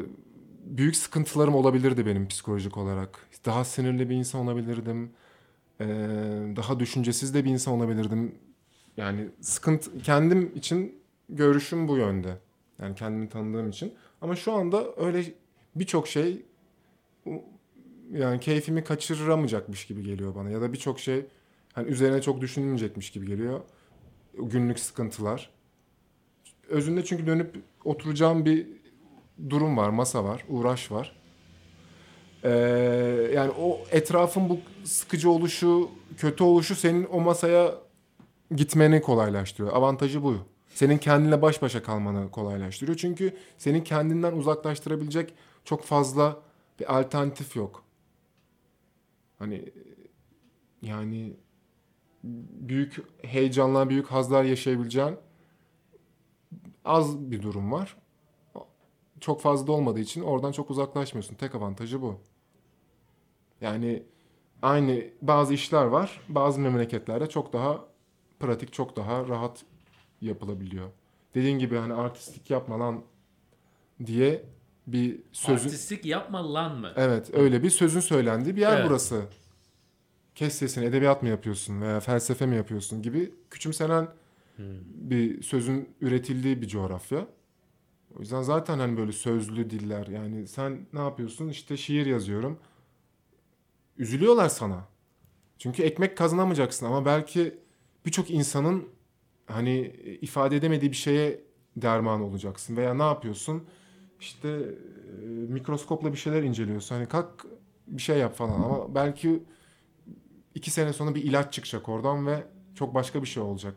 büyük 0.66 0.96
sıkıntılarım 0.96 1.56
olabilirdi 1.56 2.06
benim 2.06 2.28
psikolojik 2.28 2.78
olarak. 2.78 3.28
Daha 3.46 3.64
sinirli 3.66 4.10
bir 4.10 4.16
insan 4.16 4.42
olabilirdim. 4.42 5.12
Ee, 5.82 6.56
daha 6.56 6.80
düşüncesiz 6.80 7.34
de 7.34 7.46
bir 7.46 7.50
insan 7.50 7.74
olabilirdim. 7.74 8.36
Yani 8.98 9.30
sıkıntı 9.42 10.02
kendim 10.02 10.52
için 10.56 11.02
görüşüm 11.30 11.88
bu 11.88 11.98
yönde. 11.98 12.38
Yani 12.82 12.96
kendimi 12.96 13.30
tanıdığım 13.30 13.70
için. 13.70 13.94
Ama 14.22 14.36
şu 14.36 14.54
anda 14.54 14.96
öyle 14.98 15.24
birçok 15.76 16.08
şey 16.08 16.46
yani 18.12 18.40
keyfimi 18.40 18.84
kaçıramayacakmış 18.84 19.86
gibi 19.86 20.04
geliyor 20.04 20.36
bana 20.36 20.50
ya 20.50 20.62
da 20.62 20.74
birçok 20.74 21.00
şey 21.00 21.26
hani 21.74 21.88
üzerine 21.88 22.22
çok 22.22 22.42
düşünülmeyecekmiş 22.42 23.10
gibi 23.10 23.28
geliyor. 23.28 23.62
Günlük 24.34 24.80
sıkıntılar. 24.80 25.50
Özünde 26.70 27.06
çünkü 27.06 27.28
dönüp 27.28 27.56
oturacağım 27.86 28.46
bir 28.46 28.68
durum 29.50 29.78
var, 29.78 29.90
masa 29.90 30.24
var, 30.24 30.46
uğraş 30.50 30.92
var. 30.92 31.21
Ee, 32.44 32.50
yani 33.34 33.52
o 33.60 33.80
etrafın 33.92 34.50
bu 34.50 34.60
sıkıcı 34.84 35.32
oluşu, 35.32 35.90
kötü 36.18 36.44
oluşu 36.44 36.76
senin 36.76 37.08
o 37.12 37.20
masaya 37.20 37.76
gitmeni 38.56 39.02
kolaylaştırıyor. 39.02 39.74
Avantajı 39.74 40.24
bu. 40.24 40.38
Senin 40.76 40.98
kendinle 40.98 41.42
baş 41.42 41.62
başa 41.62 41.84
kalmanı 41.84 42.32
kolaylaştırıyor. 42.32 42.98
Çünkü 42.98 43.38
senin 43.58 43.84
kendinden 43.84 44.34
uzaklaştırabilecek 44.34 45.34
çok 45.66 45.84
fazla 45.84 46.40
bir 46.80 47.00
alternatif 47.00 47.56
yok. 47.56 47.84
Hani 49.40 49.66
yani 50.82 51.34
büyük 52.24 52.98
heyecanlar, 53.26 53.90
büyük 53.90 54.08
hazlar 54.08 54.44
yaşayabileceğin 54.44 55.16
az 56.86 57.32
bir 57.32 57.42
durum 57.42 57.72
var. 57.72 57.98
Çok 59.20 59.42
fazla 59.42 59.74
olmadığı 59.74 60.00
için 60.00 60.22
oradan 60.22 60.52
çok 60.52 60.70
uzaklaşmıyorsun. 60.70 61.36
Tek 61.36 61.56
avantajı 61.56 62.02
bu. 62.02 62.20
Yani 63.62 64.04
aynı 64.62 65.04
bazı 65.22 65.54
işler 65.54 65.86
var. 65.86 66.22
Bazı 66.30 66.60
memleketlerde 66.60 67.30
çok 67.30 67.54
daha 67.54 67.86
pratik, 68.40 68.74
çok 68.74 68.96
daha 68.96 69.28
rahat 69.28 69.64
yapılabiliyor. 70.22 70.90
Dediğin 71.36 71.60
gibi 71.60 71.76
hani 71.76 71.94
artistik 71.94 72.50
yapma 72.50 72.80
lan 72.80 73.04
diye 74.06 74.46
bir 74.88 75.20
sözün 75.32 75.68
Artistik 75.70 76.06
yapma 76.06 76.54
lan 76.54 76.78
mı? 76.78 76.94
Evet, 76.96 77.30
öyle 77.34 77.64
bir 77.64 77.70
sözün 77.70 78.00
söylendiği 78.00 78.56
bir 78.56 78.62
yer 78.62 78.78
Evet. 78.78 78.90
burası. 78.90 79.26
Kes 80.36 80.56
sesini, 80.56 80.86
edebiyat 80.86 81.24
mı 81.24 81.30
yapıyorsun 81.30 81.82
veya 81.82 82.00
felsefe 82.00 82.46
mi 82.46 82.56
yapıyorsun 82.56 83.02
gibi 83.02 83.34
küçümsenen 83.50 84.08
bir 84.86 85.42
sözün 85.42 85.90
üretildiği 86.02 86.62
bir 86.62 86.68
coğrafya. 86.68 87.28
O 88.18 88.20
yüzden 88.20 88.42
zaten 88.42 88.80
hani 88.80 88.98
böyle 88.98 89.12
sözlü 89.12 89.70
diller 89.70 90.08
yani 90.08 90.48
sen 90.48 90.88
ne 90.94 91.00
yapıyorsun? 91.00 91.50
İşte 91.50 91.78
şiir 91.78 92.06
yazıyorum. 92.06 92.60
Üzülüyorlar 93.98 94.50
sana. 94.50 94.88
Çünkü 95.58 95.84
ekmek 95.84 96.18
kazanamayacaksın 96.18 96.86
ama 96.86 97.06
belki 97.06 97.60
birçok 98.06 98.32
insanın 98.32 98.88
hani 99.46 99.80
ifade 100.22 100.56
edemediği 100.56 100.92
bir 100.92 100.98
şeye 100.98 101.42
derman 101.76 102.22
olacaksın 102.22 102.78
veya 102.78 102.94
ne 102.94 103.04
yapıyorsun? 103.04 103.64
İşte 104.20 104.50
e, 104.50 105.26
mikroskopla 105.26 106.12
bir 106.14 106.18
şeyler 106.18 106.44
inceliyorsun. 106.44 106.96
Hani 106.96 107.08
kalk 107.08 107.46
bir 107.88 108.02
şey 108.02 108.18
yap 108.18 108.36
falan 108.36 108.54
ama 108.62 108.96
belki 108.96 109.44
iki 110.56 110.72
sene 110.72 110.94
sonra 110.94 111.16
bir 111.16 111.24
ilaç 111.24 111.54
çıkacak 111.54 111.90
oradan 111.90 112.28
ve 112.28 112.44
çok 112.76 112.94
başka 112.94 113.22
bir 113.22 113.28
şey 113.28 113.44
olacak. 113.44 113.76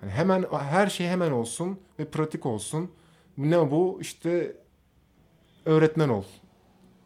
Hani 0.00 0.10
hemen 0.10 0.44
her 0.52 0.86
şey 0.86 1.06
hemen 1.06 1.30
olsun 1.32 1.80
ve 1.98 2.04
pratik 2.04 2.46
olsun. 2.46 2.90
Ne 3.38 3.70
bu? 3.70 3.98
İşte 4.00 4.56
öğretmen 5.64 6.08
ol. 6.08 6.24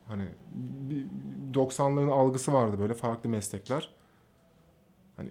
Hani 0.09 0.25
bir 0.55 1.07
90'ların 1.55 2.11
algısı 2.11 2.53
vardı 2.53 2.77
böyle 2.79 2.95
farklı 2.95 3.31
meslekler. 3.31 3.91
Hani 5.17 5.31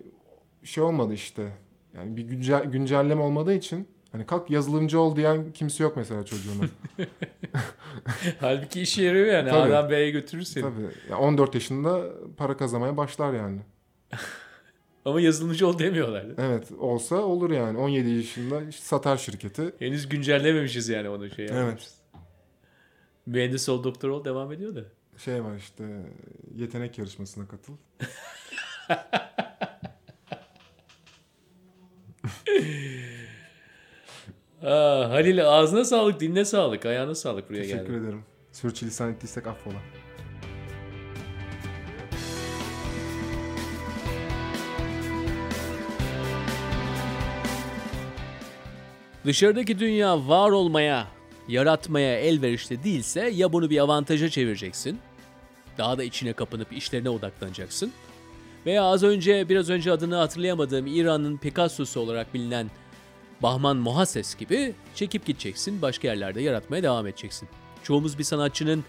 şey 0.64 0.84
olmadı 0.84 1.14
işte. 1.14 1.52
Yani 1.94 2.18
bir 2.18 2.24
güncel, 2.24 2.66
güncelleme 2.66 3.22
olmadığı 3.22 3.54
için 3.54 3.88
hani 4.12 4.26
kalk 4.26 4.50
yazılımcı 4.50 5.00
ol 5.00 5.16
diyen 5.16 5.52
kimse 5.52 5.84
yok 5.84 5.98
mesela 5.98 6.26
çocuğuna. 6.26 6.66
Halbuki 8.40 8.82
işe 8.82 9.04
yarıyor 9.04 9.26
yani. 9.28 9.50
Tabii. 9.50 9.74
A'dan 9.76 9.90
B'ye 9.90 10.12
götürür 10.12 10.44
seni. 10.44 10.64
Tabii. 10.64 10.90
Ya 11.10 11.18
14 11.18 11.56
yaşında 11.56 12.10
para 12.38 12.58
kazanmaya 12.58 12.98
başlar 12.98 13.34
yani. 13.34 13.60
Ama 15.06 15.22
yazılımcı 15.22 15.68
ol 15.68 15.80
demiyorlar. 15.80 16.26
Evet 16.38 16.72
olsa 16.80 17.16
olur 17.16 17.52
yani. 17.52 17.78
17 17.78 18.10
yaşında 18.10 18.62
işte 18.62 18.86
satar 18.86 19.18
şirketi. 19.18 19.74
Henüz 19.80 20.10
güncellememişiz 20.10 20.90
yani 20.90 21.10
onu 21.10 21.30
şey. 21.30 21.46
Evet. 21.52 21.92
Mühendis 23.26 23.70
ol, 23.70 23.84
doktor 23.84 24.10
ol 24.10 24.26
devam 24.26 24.52
ediyor 24.52 24.76
da. 24.76 24.84
Şey 25.18 25.44
var 25.44 25.56
işte 25.56 26.06
yetenek 26.56 26.98
yarışmasına 26.98 27.48
katıl. 27.48 27.74
Aa, 34.62 35.10
Halil 35.10 35.48
ağzına 35.48 35.86
sağlık, 35.86 36.20
dinle 36.20 36.46
sağlık, 36.46 36.86
ayağına 36.86 37.16
sağlık 37.16 37.50
buraya 37.50 37.62
Teşekkür 37.62 37.86
geldin. 37.94 38.04
ederim. 38.04 38.24
Sürçülisan 38.52 39.12
ettiysek 39.12 39.48
affola. 39.48 39.78
Dışarıdaki 49.26 49.80
dünya 49.80 50.28
var 50.28 50.52
olmaya, 50.52 51.08
yaratmaya 51.48 52.20
elverişli 52.20 52.84
değilse 52.84 53.30
ya 53.34 53.54
bunu 53.54 53.70
bir 53.70 53.78
avantaja 53.78 54.30
çevireceksin. 54.30 55.00
Daha 55.78 55.98
da 55.98 56.04
içine 56.04 56.34
kapanıp 56.34 56.74
işlerine 56.74 57.10
odaklanacaksın. 57.10 57.92
Veya 58.66 58.84
az 58.84 59.04
önce 59.04 59.50
biraz 59.50 59.70
önce 59.70 59.92
adını 59.92 60.16
hatırlayamadığım 60.16 60.88
İran'ın 60.88 61.38
Picasso'su 61.38 62.00
olarak 62.00 62.34
bilinen 62.34 62.72
Bahman 63.42 63.78
Muhases 63.78 64.36
gibi 64.36 64.74
çekip 64.96 65.26
gideceksin, 65.26 65.82
başka 65.82 66.08
yerlerde 66.08 66.42
yaratmaya 66.42 66.84
devam 66.84 67.08
edeceksin. 67.08 67.50
Çoğumuz 67.84 68.18
bir 68.18 68.24
sanatçının 68.24 68.84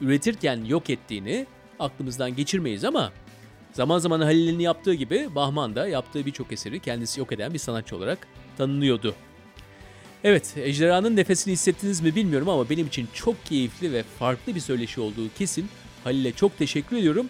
üretirken 0.00 0.64
yok 0.64 0.90
ettiğini 0.90 1.46
aklımızdan 1.78 2.36
geçirmeyiz 2.36 2.84
ama 2.84 3.12
zaman 3.72 3.98
zaman 3.98 4.20
Halil'in 4.20 4.58
yaptığı 4.58 4.94
gibi 4.94 5.28
Bahman 5.34 5.76
da 5.76 5.88
yaptığı 5.88 6.26
birçok 6.26 6.52
eseri 6.52 6.80
kendisi 6.80 7.20
yok 7.20 7.32
eden 7.32 7.54
bir 7.54 7.58
sanatçı 7.58 7.96
olarak 7.96 8.18
tanınıyordu. 8.58 9.14
Evet, 10.24 10.54
Ejderhanın 10.56 11.16
nefesini 11.16 11.52
hissettiniz 11.52 12.00
mi 12.00 12.14
bilmiyorum 12.14 12.48
ama 12.48 12.70
benim 12.70 12.86
için 12.86 13.08
çok 13.14 13.46
keyifli 13.46 13.92
ve 13.92 14.02
farklı 14.02 14.54
bir 14.54 14.60
söyleşi 14.60 15.00
olduğu 15.00 15.34
kesin. 15.38 15.68
Halil'e 16.04 16.32
çok 16.32 16.58
teşekkür 16.58 16.96
ediyorum. 16.96 17.26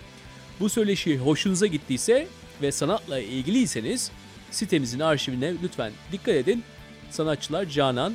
Bu 0.61 0.69
söyleşi 0.69 1.19
hoşunuza 1.19 1.67
gittiyse 1.67 2.27
ve 2.63 2.73
sanatla 2.73 3.19
ilgiliyseniz 3.19 4.11
sitemizin 4.51 5.01
arşivine 5.01 5.55
lütfen 5.63 5.93
dikkat 6.13 6.35
edin. 6.35 6.63
Sanatçılar 7.11 7.67
Canan, 7.67 8.15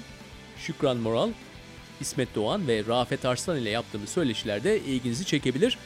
Şükran 0.58 0.98
Moral, 0.98 1.30
İsmet 2.02 2.36
Doğan 2.36 2.68
ve 2.68 2.84
Rafet 2.88 3.26
Arslan 3.26 3.58
ile 3.58 3.70
yaptığımız 3.70 4.10
söyleşilerde 4.10 4.80
ilginizi 4.80 5.26
çekebilir. 5.26 5.78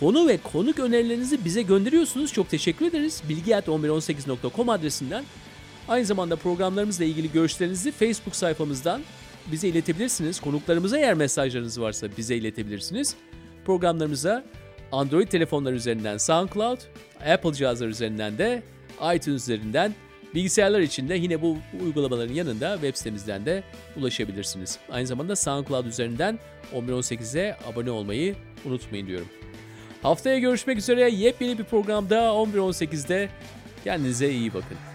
Konu 0.00 0.28
ve 0.28 0.38
konuk 0.52 0.78
önerilerinizi 0.78 1.44
bize 1.44 1.62
gönderiyorsunuz. 1.62 2.32
Çok 2.32 2.50
teşekkür 2.50 2.86
ederiz. 2.86 3.22
bilgi.1118.com 3.28 4.68
adresinden. 4.68 5.24
Aynı 5.88 6.06
zamanda 6.06 6.36
programlarımızla 6.36 7.04
ilgili 7.04 7.32
görüşlerinizi 7.32 7.92
Facebook 7.92 8.36
sayfamızdan 8.36 9.02
bize 9.52 9.68
iletebilirsiniz. 9.68 10.40
Konuklarımıza 10.40 10.98
eğer 10.98 11.14
mesajlarınız 11.14 11.80
varsa 11.80 12.06
bize 12.16 12.36
iletebilirsiniz. 12.36 13.14
Programlarımıza 13.64 14.44
Android 14.92 15.28
telefonlar 15.28 15.72
üzerinden 15.72 16.16
SoundCloud, 16.16 16.78
Apple 17.32 17.52
cihazlar 17.52 17.88
üzerinden 17.88 18.38
de 18.38 18.62
iTunes 19.14 19.42
üzerinden 19.42 19.94
Bilgisayarlar 20.34 20.80
için 20.80 21.08
de 21.08 21.14
yine 21.14 21.42
bu 21.42 21.58
uygulamaların 21.84 22.34
yanında 22.34 22.74
web 22.74 22.96
sitemizden 22.96 23.46
de 23.46 23.62
ulaşabilirsiniz. 23.96 24.78
Aynı 24.90 25.06
zamanda 25.06 25.36
SoundCloud 25.36 25.86
üzerinden 25.86 26.38
1118'e 26.74 27.56
abone 27.72 27.90
olmayı 27.90 28.36
unutmayın 28.64 29.06
diyorum. 29.06 29.28
Haftaya 30.02 30.38
görüşmek 30.38 30.78
üzere 30.78 31.10
yepyeni 31.10 31.58
bir 31.58 31.64
programda 31.64 32.16
1118'de 32.16 33.28
kendinize 33.84 34.30
iyi 34.30 34.54
bakın. 34.54 34.91